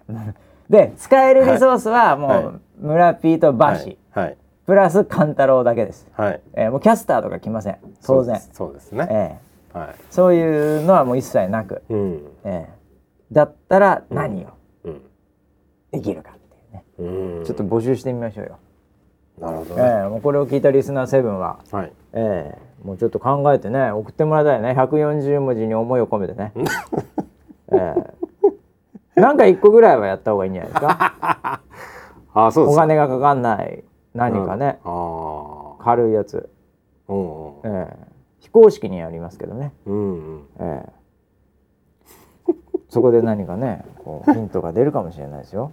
[0.69, 2.45] で使えるリソースはもう、はい
[2.79, 4.25] 村ピーとバシ、はい。
[4.25, 4.37] はい。
[4.67, 6.41] プラスカンタロウだけです、はい。
[6.53, 7.77] えーもうキャスターとか来ません。
[8.05, 8.39] 当然。
[8.53, 8.91] そうです。
[8.91, 9.39] ね、え
[9.75, 9.77] え。
[9.79, 9.95] はい。
[10.11, 12.21] そういうのはもう一切なく、うん。
[12.43, 12.73] ええ。
[13.31, 14.49] だったら何を
[14.83, 15.01] うん。
[15.91, 16.83] できるかっていうね、
[17.39, 17.43] うん。
[17.45, 18.57] ちょっと募集してみましょうよ、
[19.39, 21.91] なるほどえね、えもうこれを聞いたリスナー7は、はい。
[22.13, 22.85] ええ。
[22.85, 24.79] もうちょっと考えてね送ってもらいたいね。
[24.79, 26.53] 140文字に思いを込めてね、
[27.71, 27.95] え
[29.15, 29.21] え。
[29.21, 31.61] なんか一個ぐらいはやった方がいいんじゃないですか？
[32.33, 35.83] あそうですお金がかかんない何かね、ああ。
[35.83, 36.49] 軽いやつ、
[37.07, 37.53] うんうん。
[37.63, 37.97] ええ。
[38.39, 40.41] 非公式にやりますけどね、うんうん。
[40.59, 42.53] ええ。
[42.89, 45.71] そこで何かねこうヒントが出るかもしれないですよ。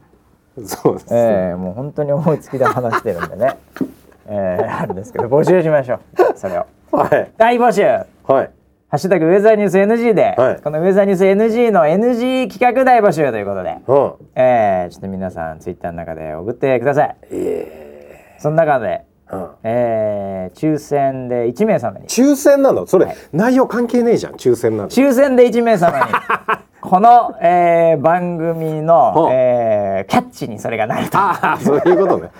[0.65, 3.59] そうですね、ええもう本当に思いつきで話してるんでね、
[4.29, 6.01] ええあるんですけど募集しましょう。
[6.37, 6.67] それを。
[6.93, 7.33] はい。
[7.37, 7.83] 大募集。
[7.83, 8.51] はい
[8.95, 10.63] ハッシュタグウェザーニュース NG で、はい。
[10.63, 14.13] このウェザーニュース NG の NG 企画大募集ということで、うん。
[14.37, 17.17] えー、ちょっと皆さんツイッターの中で送ってください。
[17.33, 19.49] えその中で、えうん。
[19.65, 22.07] えー、抽選で1名様に。
[22.07, 22.87] 抽選なの？
[22.87, 23.17] それ、はい。
[23.33, 24.89] 内容関係ねえじゃん抽選なの。
[24.89, 26.05] 抽選で1名様に。
[26.81, 31.19] この、えー、番組のえー、キャッチにそれがなると。
[31.19, 32.31] あ あそういうことね。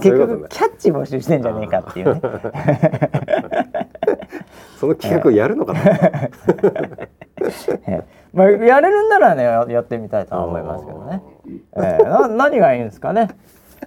[0.00, 2.22] 結局キャッチ募集してんじゃねえかっていうね。
[4.78, 11.20] その企画をやるのかな、えー まあやれるんならねややってみたいとは思いますけどね。
[11.76, 13.28] えー、な何がいいんですかね？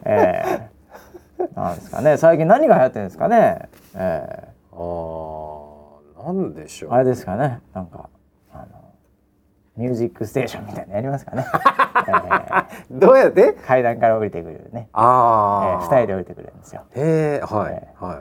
[0.04, 2.18] えー、なんですかね？
[2.18, 3.70] 最近何が流行ってるんですかね？
[3.96, 7.62] えあーなんでしょー、うあれですかね？
[7.74, 8.10] なんか
[8.54, 8.66] あの
[9.78, 11.46] ミュージックステーションみたいなのやりますかね？
[12.08, 13.54] えー、どうやって？
[13.54, 14.88] 階段から降りてくるね。
[14.88, 16.82] えああ、ー、二人で降りてくるんですよ。
[16.96, 18.18] へえはい、えはい。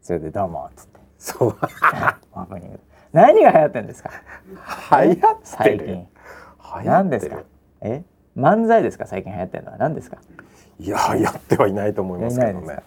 [0.00, 0.91] それでどうもっつって。
[1.22, 1.56] そう。
[1.60, 2.16] ハ
[2.48, 2.80] プニング
[3.12, 4.10] 何が流行ってるんですか？
[5.04, 6.06] 流行ってる最近。
[6.84, 7.42] 何ですか？
[7.82, 8.02] え？
[8.36, 9.06] 漫才ですか？
[9.06, 9.78] 最近流行ってるのは。
[9.78, 10.16] 何ですか？
[10.80, 12.64] いや流行ってはいないと思いますけどね。
[12.64, 12.82] いない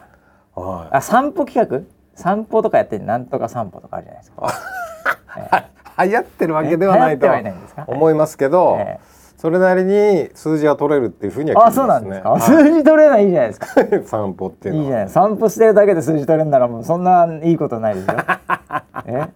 [0.56, 1.82] あ散歩企画？
[2.16, 6.04] 散歩とかやってるなんとか散歩とかあるじゃないですか。
[6.04, 7.28] い 流行ってるわけではないと
[7.88, 9.00] 思いますけど、え
[9.46, 12.10] それなりに数字は取れるっていうふうには聞いてますね。
[12.10, 12.39] なんですか？
[12.39, 13.68] 数字取れないいいじゃないですか？
[13.80, 14.84] は い散歩っていうのは。
[14.86, 15.10] いいじゃない。
[15.10, 18.16] 散歩してるだけで数字取れるならもうそんないいことないですよ。
[19.06, 19.28] え？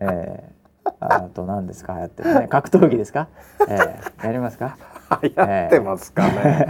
[0.00, 0.44] ええ。
[1.00, 1.94] あと何ですか？
[1.94, 2.48] 流行ってるね。
[2.52, 3.28] 格闘技ですか？
[3.66, 3.78] え
[4.22, 4.26] え。
[4.26, 4.76] やりますか？
[5.22, 6.66] 流行ってますかね、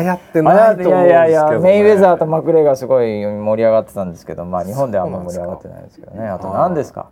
[0.00, 6.28] 流行ってあないと思うんいやいですけど、ね、やいやメイウェザーとマクレーがすごい盛り上がってたんですけどまあ日本ではあんまり盛り上がってないですけどね。
[6.28, 7.06] あと何ですか？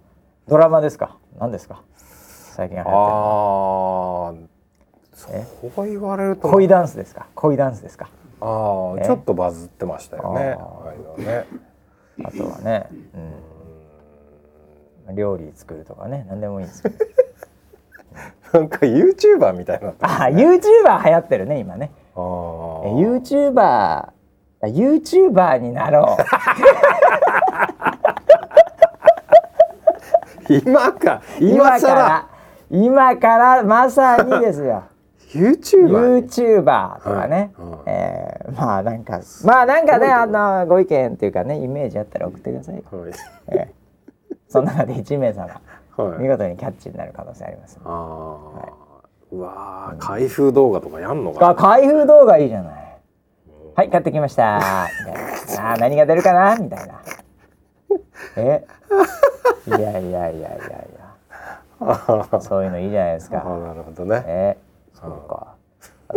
[0.48, 1.16] ドラマですか？
[1.38, 1.80] 何ですか？
[1.96, 4.34] 最近流行ってるの。
[4.34, 4.61] あ
[5.30, 6.48] えあそう言われると。
[6.50, 7.26] 恋ダンスですか？
[7.34, 8.08] 恋ダンスですか？
[8.40, 10.56] ああちょっとバズってましたよね。
[10.58, 11.46] あね
[12.24, 12.88] あとはね、
[15.08, 16.96] うん、料理作るとかね何でもいいんですけど
[18.58, 21.90] なんか YouTuber みたいになってますあ YouTuber 流行ってるね今ね。
[22.14, 24.08] あ YouTuber
[24.62, 26.22] YouTuber になろう。
[30.64, 32.28] 今か今から
[32.70, 34.84] 今からまさにですよ
[35.34, 37.70] YouTuber に YouTuber とかね、はい。
[37.70, 37.80] はい。
[37.86, 43.12] えーまあなんかまあなんかねあのご意見っていうかねイメージあったら送ってくださいよ、はい。
[43.48, 45.60] えーその中で1名様
[45.96, 46.22] はい。
[46.22, 52.98] 見事にキャッチになる可能性あります、ああ、うわー開封動画とかやんのあか開封動画いいじゃない。
[53.74, 54.88] はい買ってきました。
[55.06, 55.72] みたいな。
[55.72, 56.56] あー何が出るかな？
[56.58, 57.00] みたいな。
[58.36, 58.66] え？
[59.66, 60.58] いやいやいやいやい
[61.80, 62.40] あや。
[62.42, 63.42] そういうのいいじゃないですか。
[63.46, 64.22] あなるほどね。
[64.26, 64.56] え？
[64.58, 64.71] ー
[65.02, 65.54] そうか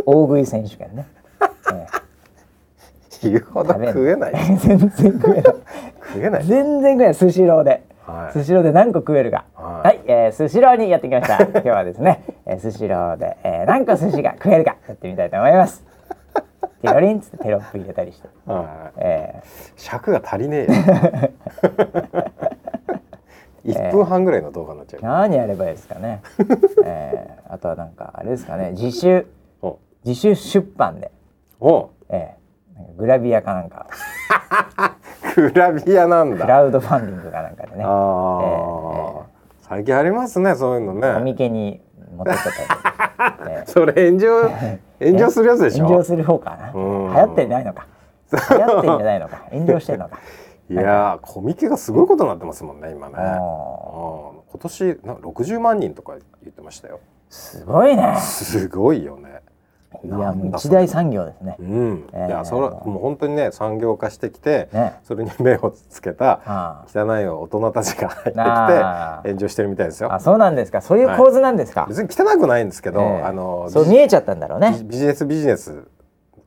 [0.06, 1.08] 大食い選手権ね、
[1.42, 1.46] え
[3.22, 4.34] ー言うほど食えない。
[4.58, 5.56] 全然食えない。
[6.14, 6.44] 食えない。
[6.44, 7.16] 全然食えない。
[7.16, 8.34] スシローで、はい。
[8.34, 9.46] スシローで何個食えるか。
[9.56, 9.98] ははい。
[9.98, 11.42] い、えー、スシローにやってきました。
[11.44, 15.84] 今日はですね、えー、スシローで、えー、何個寿司が食えるかやってみたいと思います。
[16.82, 19.00] ティロリンっつってテロップ入れたりして、はい。
[19.00, 19.42] え
[19.76, 20.72] 尺が足りねえよ
[23.66, 26.22] 1分半ぐらいの動画になっちゃー、う、何やればいいですかね、
[26.86, 28.72] えー、あとはなんかあれですかね。
[28.72, 29.26] 自主
[29.62, 29.80] お。
[30.06, 31.12] 自主出版で、
[31.60, 31.90] お。
[32.10, 33.88] えー、グラビアかなんか。
[35.36, 37.84] グラビアなんクだラウドファンディングかなんかでね。
[37.86, 39.26] ああ、
[39.62, 41.82] 最近ありますねそういうのコねミケに
[42.16, 43.70] 持ってったり、 えー。
[43.70, 44.50] それ炎上
[45.02, 45.86] 炎上するやつでしょ？
[45.86, 46.72] 炎上する方かな。
[46.74, 47.14] うん。
[47.14, 47.88] 流行ってないのか。
[48.32, 49.42] 流行ってんじゃないのか。
[49.52, 50.20] 炎上してんのか。
[50.70, 53.14] いやーコミケがすごいことになってますもんね今ね。
[53.16, 53.22] うん。
[53.22, 53.36] あ
[54.52, 57.00] 今年な60万人とか言ってましたよ。
[57.30, 58.18] すごいね。
[58.20, 59.42] すごいよね。
[60.04, 61.56] いやもう一大産業ですね。
[61.60, 61.64] う。
[61.64, 62.28] ん、えー。
[62.28, 64.96] いやそれもう本当にね産業化してきて、ね。
[65.04, 70.12] それに目をつけたあ汚い大人たちが入ってきて炎上してるみたいですよ。
[70.14, 70.82] あ、そうなんですか。
[70.82, 71.86] そういう構図なんですか。
[71.88, 73.22] 別に汚くないんですけど、ええ。
[73.24, 74.84] あのそう見えちゃったんだろうビね。
[74.84, 75.84] ビジネスビジネス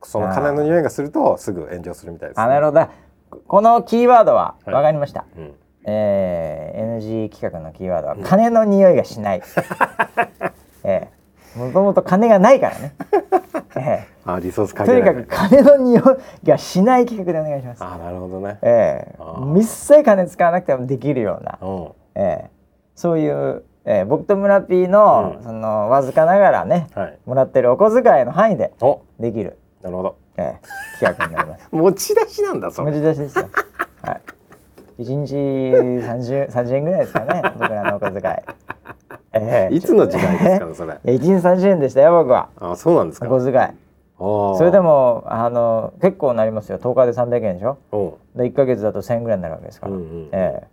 [0.03, 2.87] その金の匂いがするとすぐ炎上するみたいです、あ、なるほど。
[3.47, 4.75] このキーワードははい。
[4.75, 5.25] わかりました。
[5.37, 5.53] うん。
[5.85, 9.41] えー、NG 企画のキーワードは金の匂いがしない。
[10.83, 11.19] ええ
[11.59, 12.93] もともと金がないからね。
[13.75, 15.99] え あリソースえとにかく金の匂
[16.43, 17.83] いがしない企画でお願いします。
[17.83, 18.59] あなるほどね。
[18.61, 21.91] えー一切金使わなくてもできるような、うん。
[22.15, 22.49] ええ
[22.95, 25.43] そういう、ええ僕と村 P の,、うん。
[25.43, 27.17] そのわずかながらねはい。
[27.25, 29.01] もらってるお小遣いの範囲でお。
[29.19, 31.67] できる、なるほどええ企画になります。
[31.71, 33.45] 持ち出しなんだそ持れち出しですよ。
[34.01, 34.21] はい。
[34.99, 38.35] 一日三十三十円ぐらいですかね 僕らのお小遣い。
[39.33, 39.75] ええ。
[39.75, 40.97] いつの時代ですかねそれ。
[41.13, 42.49] 一日三十円でしたよ僕は。
[42.59, 43.27] あそうなんですか。
[43.27, 43.67] お小遣い。
[44.17, 46.77] そそれでもあの結構なりますよ。
[46.77, 47.77] 10日で300円でしょ。
[47.91, 48.37] うん。
[48.37, 50.63] で1か月だと1000円ぐらいになるわけですから、うんうんえ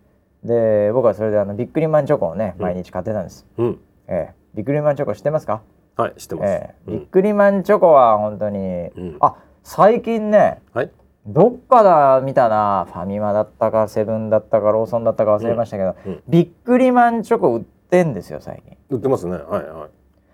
[0.45, 0.49] え。
[0.89, 2.63] で僕はそれであのビックリマンチョコをねうん。
[2.63, 3.79] 毎日買ってたんです、うん。
[4.09, 4.35] ええ。
[4.55, 5.63] ビックリマンチョコ知ってますか、
[5.97, 6.91] はい知ってます、ええ。
[6.91, 6.99] うん。
[6.99, 9.17] ビックリマンチョコは本当に、ん。
[9.21, 9.37] あ
[9.69, 10.93] 最近ねはい。
[11.27, 16.13] どっかだ見たなファミマだったかセブンだったかローソンだったか忘れましたけど、うん。
[16.13, 16.23] うん。
[16.29, 18.77] ビックリマンチョコ売ってんですよ最近。
[18.91, 19.33] 売ってますね。
[19.33, 19.89] はいは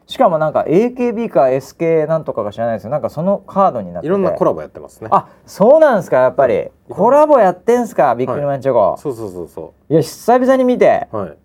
[0.07, 2.91] しかもなんか AKB か SK なんとかか知らないですよ。
[2.91, 4.07] なんかそのカードになってて。
[4.09, 5.09] いいろんなコラボやってますね。
[5.11, 6.69] あそうなんですかやっぱり。
[6.91, 11.09] コラボやってんすかビックリマンチョコ、そうそうそうそい、や久々に見て。
[11.11, 11.37] うはい。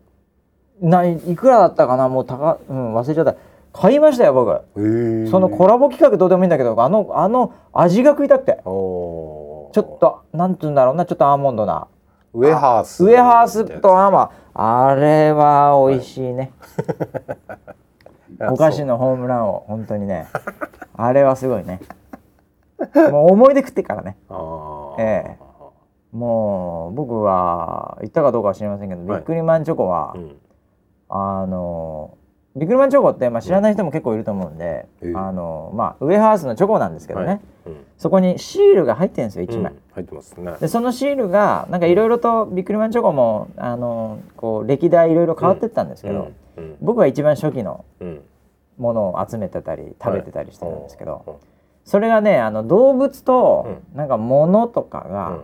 [0.82, 3.36] ないいくらだったかなもう高、うん、忘れちゃった
[3.80, 5.30] 買いましたよ僕。
[5.30, 8.60] そのコラボ企画どうでもいいんだけどあのあの味が食いたくて。
[8.64, 11.88] ちょっとなんて言うんだろうなちょっとアーモンドな。
[12.34, 13.04] ウェハース。
[13.04, 16.52] ウエハースとアーマーあれは美味しいね、
[18.50, 20.28] お菓子のホームランを本当にね。
[20.96, 21.80] あれはすごいね。
[23.12, 24.18] もう思い出食ってからね。
[24.30, 25.02] あー。
[25.02, 25.38] え
[26.12, 29.20] もう僕は言ったかどうかは知りませんけど、はい。
[29.20, 30.36] ビックリマンチョコは、うん。
[31.10, 32.18] あの
[32.58, 35.14] ビックリマンチョコって、まあ、知らない人も結構いると思うんで、ええ。
[35.16, 37.40] あのまあウエハースのチョコなんですけどね、はい。
[37.68, 39.72] うんそこにシールが入ってるんですよ1枚。
[39.72, 40.54] うん入ってますね。
[40.60, 48.22] でそのシールがなんかいろいろとビックリマンチョコもあのこう歴代いろいろ変わってったんですけど、うん僕は一番初期のうん。
[48.78, 51.34] ものを集めてたり食べてたりしてるんですけど、うん
[51.84, 55.44] それがねあの動物とうなんか物とかが、うん。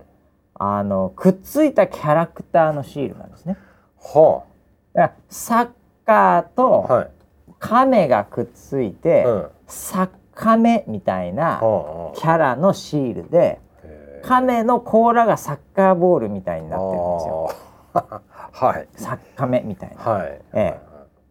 [0.56, 3.58] あのくっついたキャラクターのシールなんですね。
[3.98, 4.44] は
[4.94, 5.68] だから
[6.06, 7.10] カーあとはい。
[7.60, 9.48] 亀がくっついて、うん。
[9.68, 13.60] サッカメみたいなはあキャラのシールで
[14.24, 17.52] 亀の甲羅がサッカーボールみたいになってるんですよ。
[18.52, 18.88] はい。
[18.96, 20.12] サッカメみたいな。
[20.12, 20.42] はい。
[20.54, 20.80] ええ。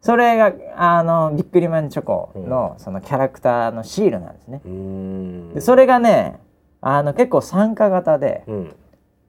[0.00, 4.60] それがあのビックリマンチョコの、そのキャラクターのシールなんですね。
[4.64, 5.54] うーん。
[5.54, 6.40] でそれがね
[6.80, 8.76] あの結構参加型で、うん。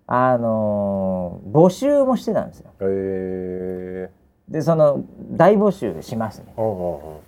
[0.07, 2.71] あのー募集もしてたんですよ。
[2.81, 4.09] へえ
[4.49, 6.53] でその大募集しますね。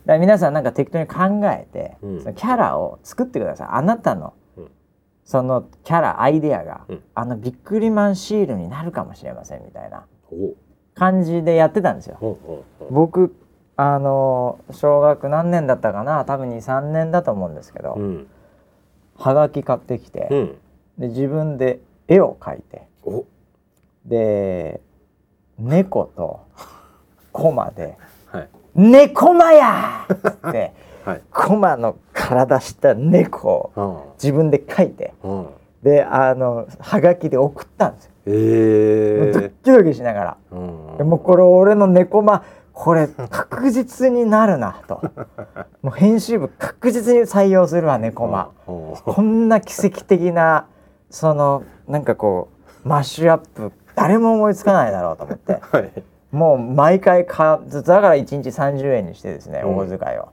[0.06, 2.20] だ皆さんなんか適当に考えて、うん。
[2.22, 3.68] そのキャラを作ってください。
[3.72, 4.72] あなたの、うん。
[5.24, 7.04] そのキャラアイデアが、うん。
[7.16, 10.54] あのビックリマンシールになるかもしれませんみたいなお
[10.94, 12.38] 感じでやってたんですよ。
[12.92, 13.36] 僕
[13.78, 16.26] あのー小学何年だったかな？
[16.26, 18.28] 多分23年だと思うんですけど、うん。
[19.16, 20.58] はがき買ってきて、うん。
[20.98, 23.26] で自分で絵を描いてお。
[24.06, 24.82] で
[25.58, 26.46] 猫と
[27.36, 27.98] コマで
[28.32, 30.06] はい「猫マや!」
[30.48, 30.72] って
[31.06, 31.22] はい。
[31.34, 35.48] コマの体した猫をうん自分で描いてうん
[35.84, 38.12] であのはがきで送ったんですよ。
[38.26, 40.38] もうドッえキドキしながら。
[40.52, 45.02] うんでもうこれ俺の猫マこれ確実になるなと。
[45.84, 48.50] もう編集部確実に採用するわ猫マ。
[48.68, 50.66] うんうんこんな奇跡的な
[51.12, 52.48] そのなんかこ
[52.84, 55.60] うマッシュアップ誰も思いつかないだろうと思って。
[55.72, 55.92] はい
[56.36, 59.78] もう毎回かだから1日30円にしてですねうん。
[59.78, 60.30] お小遣いを。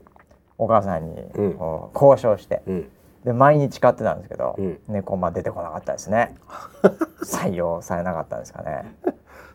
[0.59, 1.55] お母さんにうん。
[1.55, 2.63] こう交渉して。
[2.67, 2.89] うん。
[3.25, 4.79] で毎日買ってたんですけど、うん。
[4.89, 6.35] 猫マ出てこなかったですね。
[7.25, 8.97] 採用されなかったんですかね。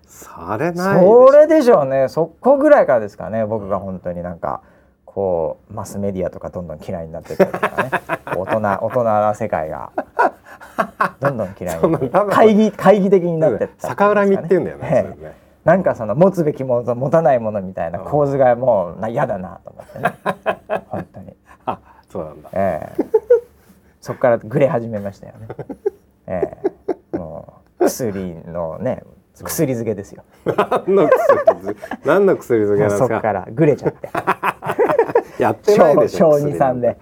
[0.05, 2.07] されないそれでしょうね。
[2.07, 4.61] そこぐらいからですかね僕が本当になんか
[5.03, 7.91] こうマスメディアとかどんどん嫌いになってったりとかね。
[8.37, 9.91] 大人大人な世界が。
[11.19, 15.17] どんどん嫌いに会議会議的になってった逆恨みって言うんだよね
[15.67, 20.15] なんかその持つべきものと持たないものみたいな構図がもうな嫌だなと思ってね。
[20.87, 21.35] 本当に。
[21.65, 21.77] あ
[22.09, 22.49] そうなんだ。
[22.53, 23.05] ええ。
[23.99, 25.47] そこからグレ始めましたよね。
[26.27, 26.57] え
[27.13, 27.17] え。
[27.17, 29.03] もう薬のね
[29.33, 30.23] 薬漬けですよ。
[30.45, 31.97] 何の薬漬け？
[32.07, 33.07] 何の薬漬けなんですか？
[33.09, 34.09] そこからグレちゃって。
[35.43, 36.97] やってないでしょ小小2、3で。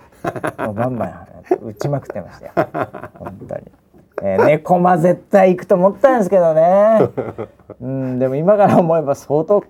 [0.58, 1.28] もうバンバン
[1.68, 2.52] 打ちまくってましたよ。
[3.20, 3.72] 本当に、
[4.22, 7.00] えー、猫間絶対行くと思ったんですけどね。
[7.82, 9.64] うんでも今から思えば相当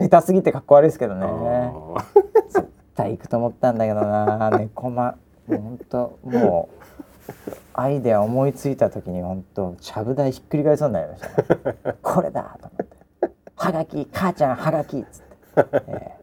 [0.00, 1.26] 下手すぎてかっこ悪いですけどね。
[1.26, 2.04] あ
[2.50, 4.50] 絶対行くと思ったんだけどな。
[4.50, 5.16] 猫間。
[5.46, 6.68] もう本当も
[7.28, 11.72] うアイデア思いついた時に本当ちゃぶ台ひっくり返りそうになりました。
[11.72, 16.17] ねこれだと思って「はがき母ちゃんはがき」っつって、えー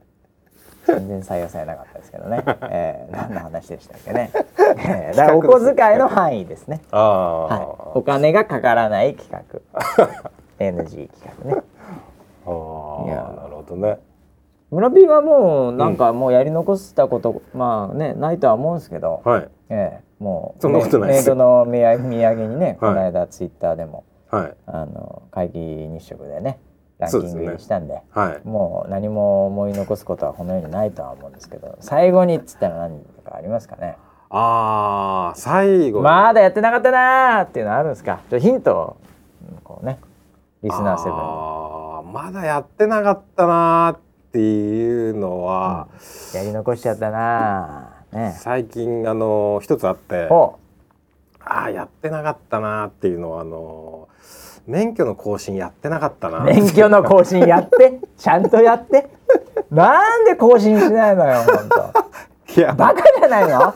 [0.86, 4.32] 全然採用されなかったですけどね、 えー、何の話でしたっけね、
[4.78, 9.60] えー、だからお小遣いの範囲ですね、ああはい、お金がかからない企画。
[10.60, 11.62] NG 企画ね。
[12.46, 13.16] ああいや。
[13.16, 14.00] なるほどね。
[14.72, 19.50] 村 P はもうなんかもうやり残したこと、まあねないとは思うんですけど、はい。
[19.70, 21.30] ええもうそんなことないです。
[21.30, 22.76] メイドの土産土産にね、はい。
[22.78, 24.54] この間ツイッターでもはい。
[24.66, 26.60] あの会議日食でね
[27.00, 27.46] ランキングそうですね。
[27.46, 28.48] 入りしたんではい。
[28.48, 33.98] もう何も思い残すことはこの世にないとは思うんですけど最後にっつったら何かありますかね？
[34.30, 36.04] ああ最後に。
[36.04, 38.22] まだやってなかったなーっていうのはあるんですか？
[38.30, 38.98] ちょっとヒントを
[39.52, 40.00] うんこうね
[40.64, 41.20] リスナーセブンに。
[41.20, 44.00] あーまだやってなかったなーっ
[44.32, 45.88] ていうのは、
[46.34, 48.18] やり残しちゃったなー。
[48.18, 48.36] ね。
[48.38, 50.60] 最近あの一つあってお
[51.40, 54.08] ああやってなかったなーっていうのはあの
[54.68, 56.40] 免許の更新やってなかったな。
[56.40, 58.00] ー免許の更新やって？
[58.18, 59.10] ちゃんとやって？
[59.72, 61.70] なんで更新しないのよ本
[62.56, 62.74] 当いや。
[62.74, 63.74] バカじゃないの？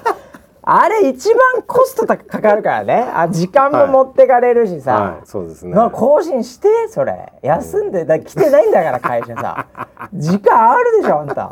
[0.72, 3.10] あれ一番コストかかるからね。
[3.14, 5.26] あ時間も持ってかれるしさ、はい。
[5.26, 5.74] そうですね。
[5.74, 6.68] な更新して？
[6.90, 7.34] それ。
[7.42, 9.66] 休んでだ来てないんだから会社さ。
[10.14, 11.50] 時間あるでしょあんた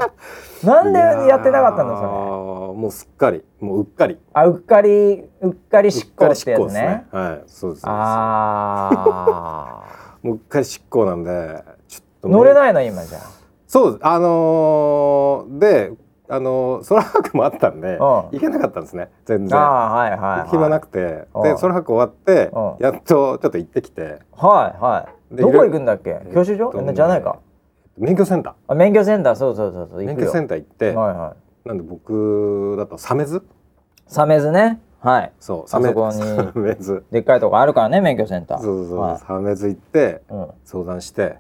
[0.63, 2.07] なんでやってなかったのそれ
[2.78, 4.19] もうすっかりもううっかり。
[4.34, 6.82] あうっかりうっかり執行ってやつね。
[6.82, 7.05] ね。
[7.11, 7.84] はいそうです。
[7.88, 9.84] あ
[10.21, 13.19] もううっかり執行なんでちょっとー乗れいないの今じゃ。
[13.65, 15.91] そうあのーで
[16.30, 17.99] あのー空白もあったんでうん。
[17.99, 19.09] 行けなかったんですね。
[19.25, 19.57] 全然。
[19.59, 21.28] ああーはいはい、はい、暇なくて。
[21.34, 21.43] うん。
[21.43, 22.75] で空白終わってうん。
[22.80, 24.19] やっとちょっと行ってきて。
[24.34, 25.36] はいはい。
[25.38, 26.21] でどこ行くんだっけ？
[26.32, 27.38] 教習所、えっとねじゃないか。
[27.97, 29.36] 免許センタあ免許センター。
[29.36, 30.01] そうそうそうそう。
[30.01, 33.43] ー免許センター行ってはいはいなんで僕だとサメズ？
[34.07, 34.80] サメズね。
[35.01, 35.32] はい。
[35.39, 35.93] そうサメ
[36.80, 37.03] ズ。
[37.11, 39.20] でっかいとこあるからね免許センターそうそうそう、はい。
[39.20, 40.39] サメズ行ってうん。
[40.39, 41.38] は相談して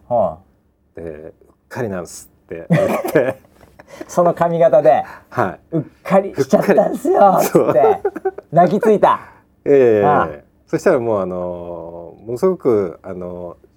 [0.97, 1.01] い。
[1.01, 1.31] でうっ
[1.69, 3.47] かりなんですって言って。
[4.09, 8.01] その髪型ではうっかりしちゃったんすよつそうって。
[8.51, 9.19] 泣きついた。
[9.65, 10.29] いええああ
[10.65, 13.67] そしたらもうあのーものすごくあのー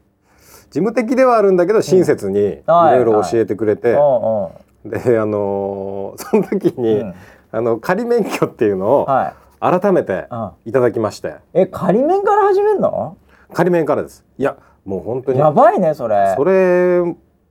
[0.71, 2.97] 事務的ではあるんだけど親切にいはい。
[2.97, 4.49] ろいろ教えてくれて、うんうん
[4.85, 7.15] であのー その時に、うん。
[7.53, 9.81] あの仮免許っていうのをはい。
[9.81, 10.51] 改めてうん。
[10.65, 11.35] いただきまして。
[11.53, 13.17] え仮面から始めんの？
[13.53, 14.25] 仮免からです。
[14.39, 16.35] いやもう本当にやばいねそれ。
[16.37, 17.03] それ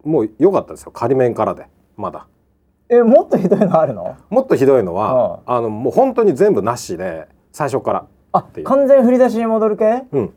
[0.04, 0.92] もう良かったですよ。
[0.92, 1.68] 仮免からで。
[1.98, 2.26] まだ。
[2.90, 4.16] えもっとひどいのあるの？
[4.30, 8.06] もっとひどいのは、あのもう本当に全部なしで最初から。
[8.32, 10.06] あ完全振り出しに戻る系？
[10.12, 10.34] うん。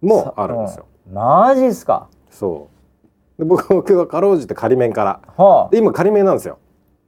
[0.00, 1.14] もうあるんですよ、うん。
[1.14, 2.08] マジっすか。
[2.30, 2.73] そう
[3.38, 5.20] で僕僕はかろうじて仮免から。
[5.36, 6.58] はで今仮免なんですよ。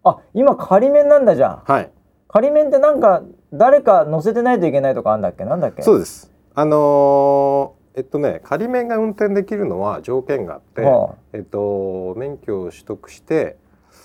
[0.03, 1.62] ああ今仮面なんだじゃん。
[1.64, 1.91] はい。
[2.29, 3.22] 仮面ってなんか
[3.53, 5.45] 誰か乗せてないといけないとかあんだっけ？
[5.45, 5.83] なんだっけ？
[5.83, 6.33] そうです。
[6.55, 13.57] あのーえっとね仮免が運転できるのは条件があって、はえっと免許を取得して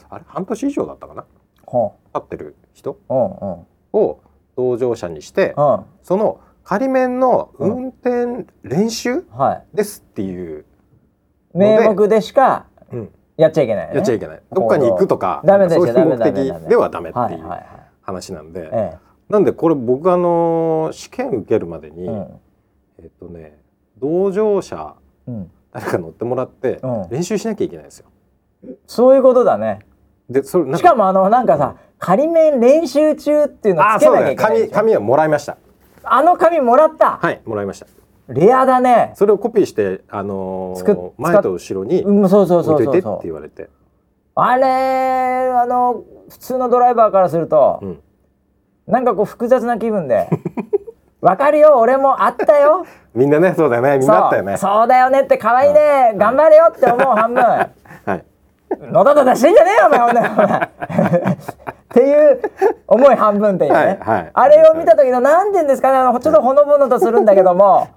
[0.09, 0.23] あれ？
[0.27, 1.25] 半年以上だったかな？
[1.67, 1.77] あ。
[1.77, 2.97] は立ってる人？
[3.09, 3.65] あうんうん。
[3.93, 4.19] を
[4.55, 5.85] 同乗者にしてうん。
[6.03, 9.75] その仮免の運転練習はい。
[9.75, 10.65] ですっていう、
[11.53, 13.09] 名目でしかうん。
[13.37, 13.95] やっちゃいけないよね。
[13.97, 14.41] やっちゃいけない。
[14.51, 17.65] どっかに行くとかダメそういう目的ではダメってはいいうはい。
[18.01, 18.97] 話なんで、はいえ。
[19.29, 22.39] なんでこれ僕あの試験受けるまでに、えうん。
[22.99, 23.57] えっとね
[23.99, 24.95] 同乗者
[25.27, 25.51] うん。
[25.71, 27.09] 誰か乗ってもらってうん。
[27.09, 28.07] 練習しなきゃいけないんですよ。
[28.85, 29.79] そういうことだね。
[30.29, 35.57] でそれしかもあのなんかさ仮面練習中っていうのつけなきゃいけないでしょ紙紙はもらいました。
[36.03, 37.17] あの紙もらった。
[37.17, 37.87] はいもらいました。
[38.27, 39.11] レアだね。
[39.15, 43.69] それをコピーしてあのー前と後ろにうんそうそうそ置いうといてって言われて。
[44.35, 47.99] あれあの普通のドライバーからすると、うん。
[48.87, 50.27] なんかこう複雑な気分で
[51.21, 52.85] わかるよ俺もあったよ。
[53.13, 54.57] みんなねそうだよねみんなあったよね。
[54.57, 57.43] そうだよねって可愛いね、頑張れよって思う半分。
[57.43, 57.71] はい。
[58.79, 61.33] のたたたしてんじゃねえよお前ほんならお前。
[61.33, 62.41] っていう
[62.87, 64.31] 思い半分っていうね、はいはい。
[64.33, 67.89] あれを見た時の何て言うんですかねあのちょっとほのぼのとするんだけども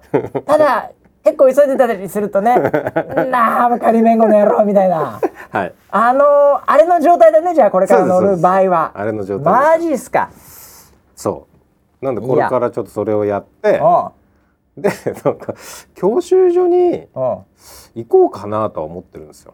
[0.45, 0.91] ただ
[1.23, 2.59] 結構急いでたりするとね
[3.31, 5.19] 「なあ仮面後の野郎」みたいな。
[5.51, 5.73] はい。
[5.89, 6.23] あの
[6.65, 8.91] あれの状態だねじゃあこれから乗る場合は。
[8.93, 10.29] あれの状態マジっすか。
[11.15, 11.47] そ
[12.01, 12.05] う。
[12.05, 14.91] なんでこれからちょっとそれをやってうで
[15.23, 15.55] なんか
[15.95, 19.53] 教習所に行こうかなとは思ってるんですよ。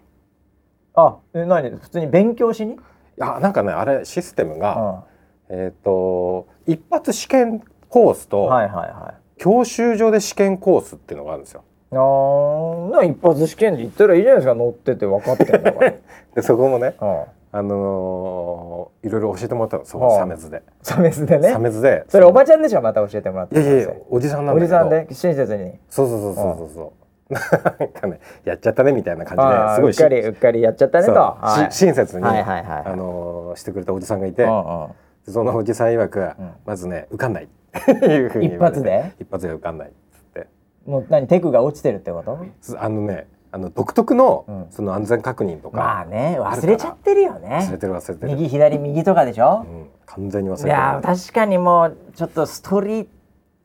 [0.96, 1.70] あえ何？
[1.70, 2.78] 普通に勉強しに、い
[3.18, 5.04] やなんかねあれシステムうん、が、は
[5.50, 11.64] えっ、と一発試験コースと、いはいはい教習所で試験コースっていうのがあるんですよ。
[11.92, 15.92] あーな一発試験で行ったらいいじゃないですか乗ってて分かってんだから、
[16.36, 20.62] でそこもね、うん、あのーいろいろ教えてもらったのそはあのサメズで。
[20.84, 22.06] サメスでねサメズで。
[22.08, 24.78] それおばちゃんでしょまた教えてもらっていやいやおじさんなんだけど。
[24.78, 27.01] おじさんで親切にそうそうそうそうそうそう。
[27.32, 31.74] なんかねやっちゃったねみたいな感じですごいうっかりうっかりやっちゃったねと、はい。
[31.74, 34.90] し親切に、はいはいはいあのーしてくれたおじさんがいて、うんうん。
[35.28, 36.36] そのおじさん曰く、ん。
[36.66, 37.44] まずね受かんない。
[37.44, 39.14] いうふう一発で？
[39.20, 39.88] 一発で受かんない。
[39.90, 40.48] っつって。
[40.86, 42.46] もう何テクが落ちてるってこと？
[42.62, 44.66] すあのねあの独特の、うん。
[44.70, 47.66] その安全確認とか、まあね忘れちゃってるよね。
[47.68, 49.66] 忘れてる忘れてる、右左右とかでしょ？
[49.66, 50.70] う、ん、完全に忘れいてる。
[50.72, 53.08] やー確かにもうちょっとストリー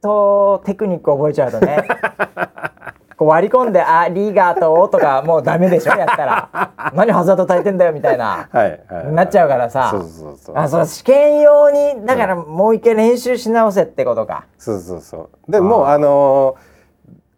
[0.03, 1.79] トテクニック覚えちゃうとね
[3.17, 5.95] こう割り込んで「あリーガーと」とかもうダメでしょ？
[5.97, 6.71] やったら。
[6.95, 8.49] 何ハザード焚いてんだよみたいな。
[8.51, 9.89] はいはいなっちゃうからさ。
[9.91, 14.45] そうそうそうあそう試験用にだからもう一回練習し直せってことか。
[14.59, 15.51] そうそうそう。
[15.51, 16.77] でもうあのー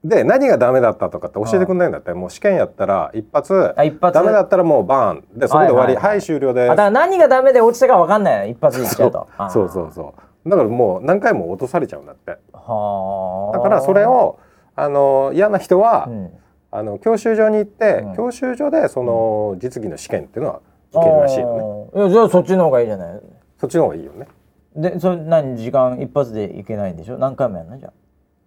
[0.04, 2.12] で何がダメだったとかって教えてくんないんだって。
[2.12, 3.74] もう試験やったら一発。
[3.76, 4.14] あ一発？
[4.14, 5.24] ダメだったらもうバーン。
[5.34, 5.88] でそこで終わり。
[5.88, 6.10] はいい、ははい。
[6.10, 9.26] はい終了であだから何がダメで落ちたか分かんないの一発でいっちゃうと。
[9.50, 9.68] そう。
[9.68, 10.14] そうそ
[10.46, 12.38] うだからもう何回も落とされちゃうんだって。
[12.52, 14.38] はあだからそれを
[14.78, 16.30] あの嫌な人は、うん。
[16.70, 18.16] あの教習所に行って、うん。
[18.16, 20.60] 教習所でその実技の試験っていうのは
[20.92, 22.10] 受けるらしいよね。
[22.10, 23.20] じゃあそっちの方がいいじゃない？
[23.58, 24.26] そっちの方がいいよね。
[24.76, 27.18] でそれ何時間一発でいけないんでしょ？
[27.18, 27.92] 何回もやるのじゃ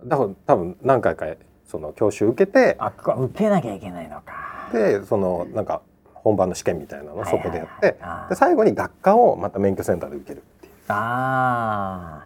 [0.06, 1.26] だから多分何回か
[1.66, 4.70] その教習受けてああ受けなきゃいけないのか。
[4.72, 5.82] でそのなんか
[6.14, 7.98] 本番の試験みたいなのをそこでやって、
[8.30, 10.74] で最後に学科をまた免許センターで受けるっていう。
[10.88, 12.26] あ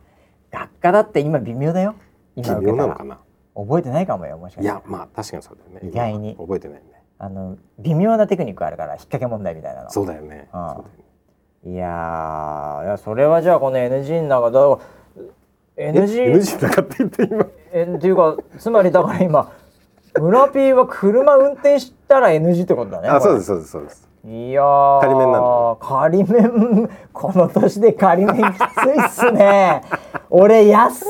[0.51, 0.59] ー。
[0.59, 1.95] 学科だって今微妙だよ。
[2.35, 3.19] 今受微妙なのからな？
[3.55, 5.89] 覚えてないかもよもしかしたらいやまあ確かにそうだよね。
[5.89, 6.31] 意外に。
[6.31, 6.83] 今覚えてないね。
[7.17, 9.89] あの微妙なテクニックあるから引っ掛け問題みたいなの。
[9.89, 10.49] そうだよね。
[10.51, 10.85] うだよ
[11.65, 11.73] ね。
[11.73, 14.59] いやーいやそれはじゃあこの NG の中だ
[15.77, 17.47] NG, NG だかって言って今。
[17.71, 19.51] えっていうかつまりだから今
[20.19, 25.77] 村 P は車運転したら NG ってことだねあそうですそうですそうですいやー仮面なんだ。
[25.79, 29.83] 仮面この年で仮面きついっすね。
[30.31, 31.05] 俺やす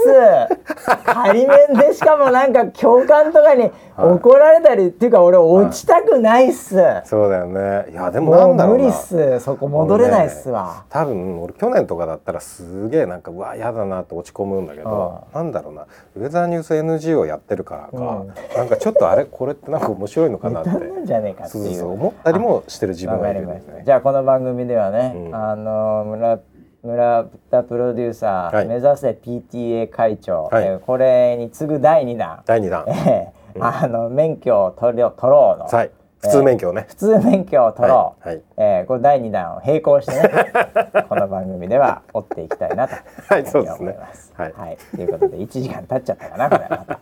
[1.05, 6.75] 仮面でしかもなんか教官とかに怒られたり、っていうか俺落ちたくないっす、
[7.05, 7.91] そうだよね。
[7.91, 8.83] いやでもなんだろうな。
[8.83, 9.39] 無理っす。
[9.39, 15.85] そこ戻れないっすわ、多分俺去年とかだったらすげえなんかうわ嫌だなって落ち込むんだけどなんだろうな。
[16.17, 18.33] ウェザーニュース NG をやってるからか、うん。
[18.55, 20.69] なんかちょっとあれこれってなんか面白いのかなって。
[20.71, 23.31] ネタなんじゃねえかってそう思ったりもしてる自分わが。
[23.31, 23.67] いるんです。
[23.67, 25.35] ねじゃあこの番組ではね、うん。
[25.35, 26.39] あの村
[26.83, 28.67] 村田プロデューサー、はい。
[28.67, 30.65] 目指せ PTA 会長、はい。
[30.65, 32.85] えーこれに次ぐ第2弾、第2弾。
[32.87, 35.91] えーあの免許を取ろう取ろうの、はい。
[36.21, 38.35] 普通免許をね、普通免許を取ろう、はい。
[38.35, 38.43] はい。
[38.57, 40.51] えーこれ第2弾を並行してね
[41.07, 42.95] この番組では追っていきたいなと
[43.27, 43.91] はいそうですね。
[43.91, 44.33] 思います。
[44.35, 44.53] はい。
[44.95, 46.99] ということで1時間経っちゃったかなこれまた。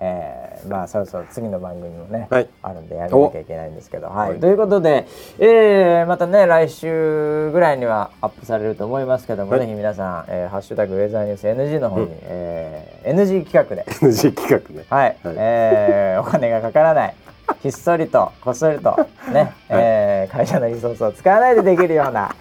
[0.00, 2.48] えーまあそろそろ次の番組もね、はい。
[2.62, 4.30] あるんでやめなきゃいけないんですけど、はい。
[4.30, 4.40] はい。
[4.40, 5.06] ということで、
[5.38, 9.60] えーまたね来週ぐらいにはアップされると思いますけども、はい。
[9.60, 13.84] ぜひ皆さん、えーハッシュタグウェザーニュース NG の方に、えー NG 企画で。
[13.90, 14.84] NG 企画ね。
[14.90, 15.34] はい、はい。
[15.38, 17.14] えーお金がかからない。
[17.62, 18.96] ひっそりとこっそりと
[19.32, 22.34] ね、 えー会社のリソースを使わないでできるような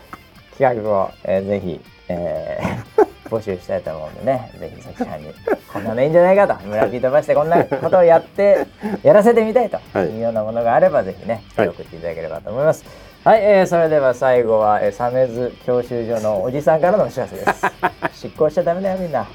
[0.57, 5.25] 企画を、えーぜひ、えー募集したいと思うんでねぜひそちらに
[5.71, 8.67] こんなのいいんじゃないかと村ピー飛ばしてこんなことをやって
[9.03, 12.85] やらせてみたいとはいいうようなものがあればぜひね、はい送っていただければと思います。
[13.23, 17.65] はい、えーそれでは最後は、えー、鮫洲教習所のおじさんからのお知らせです。
[18.27, 19.27] 執行しちゃダメだよみんな。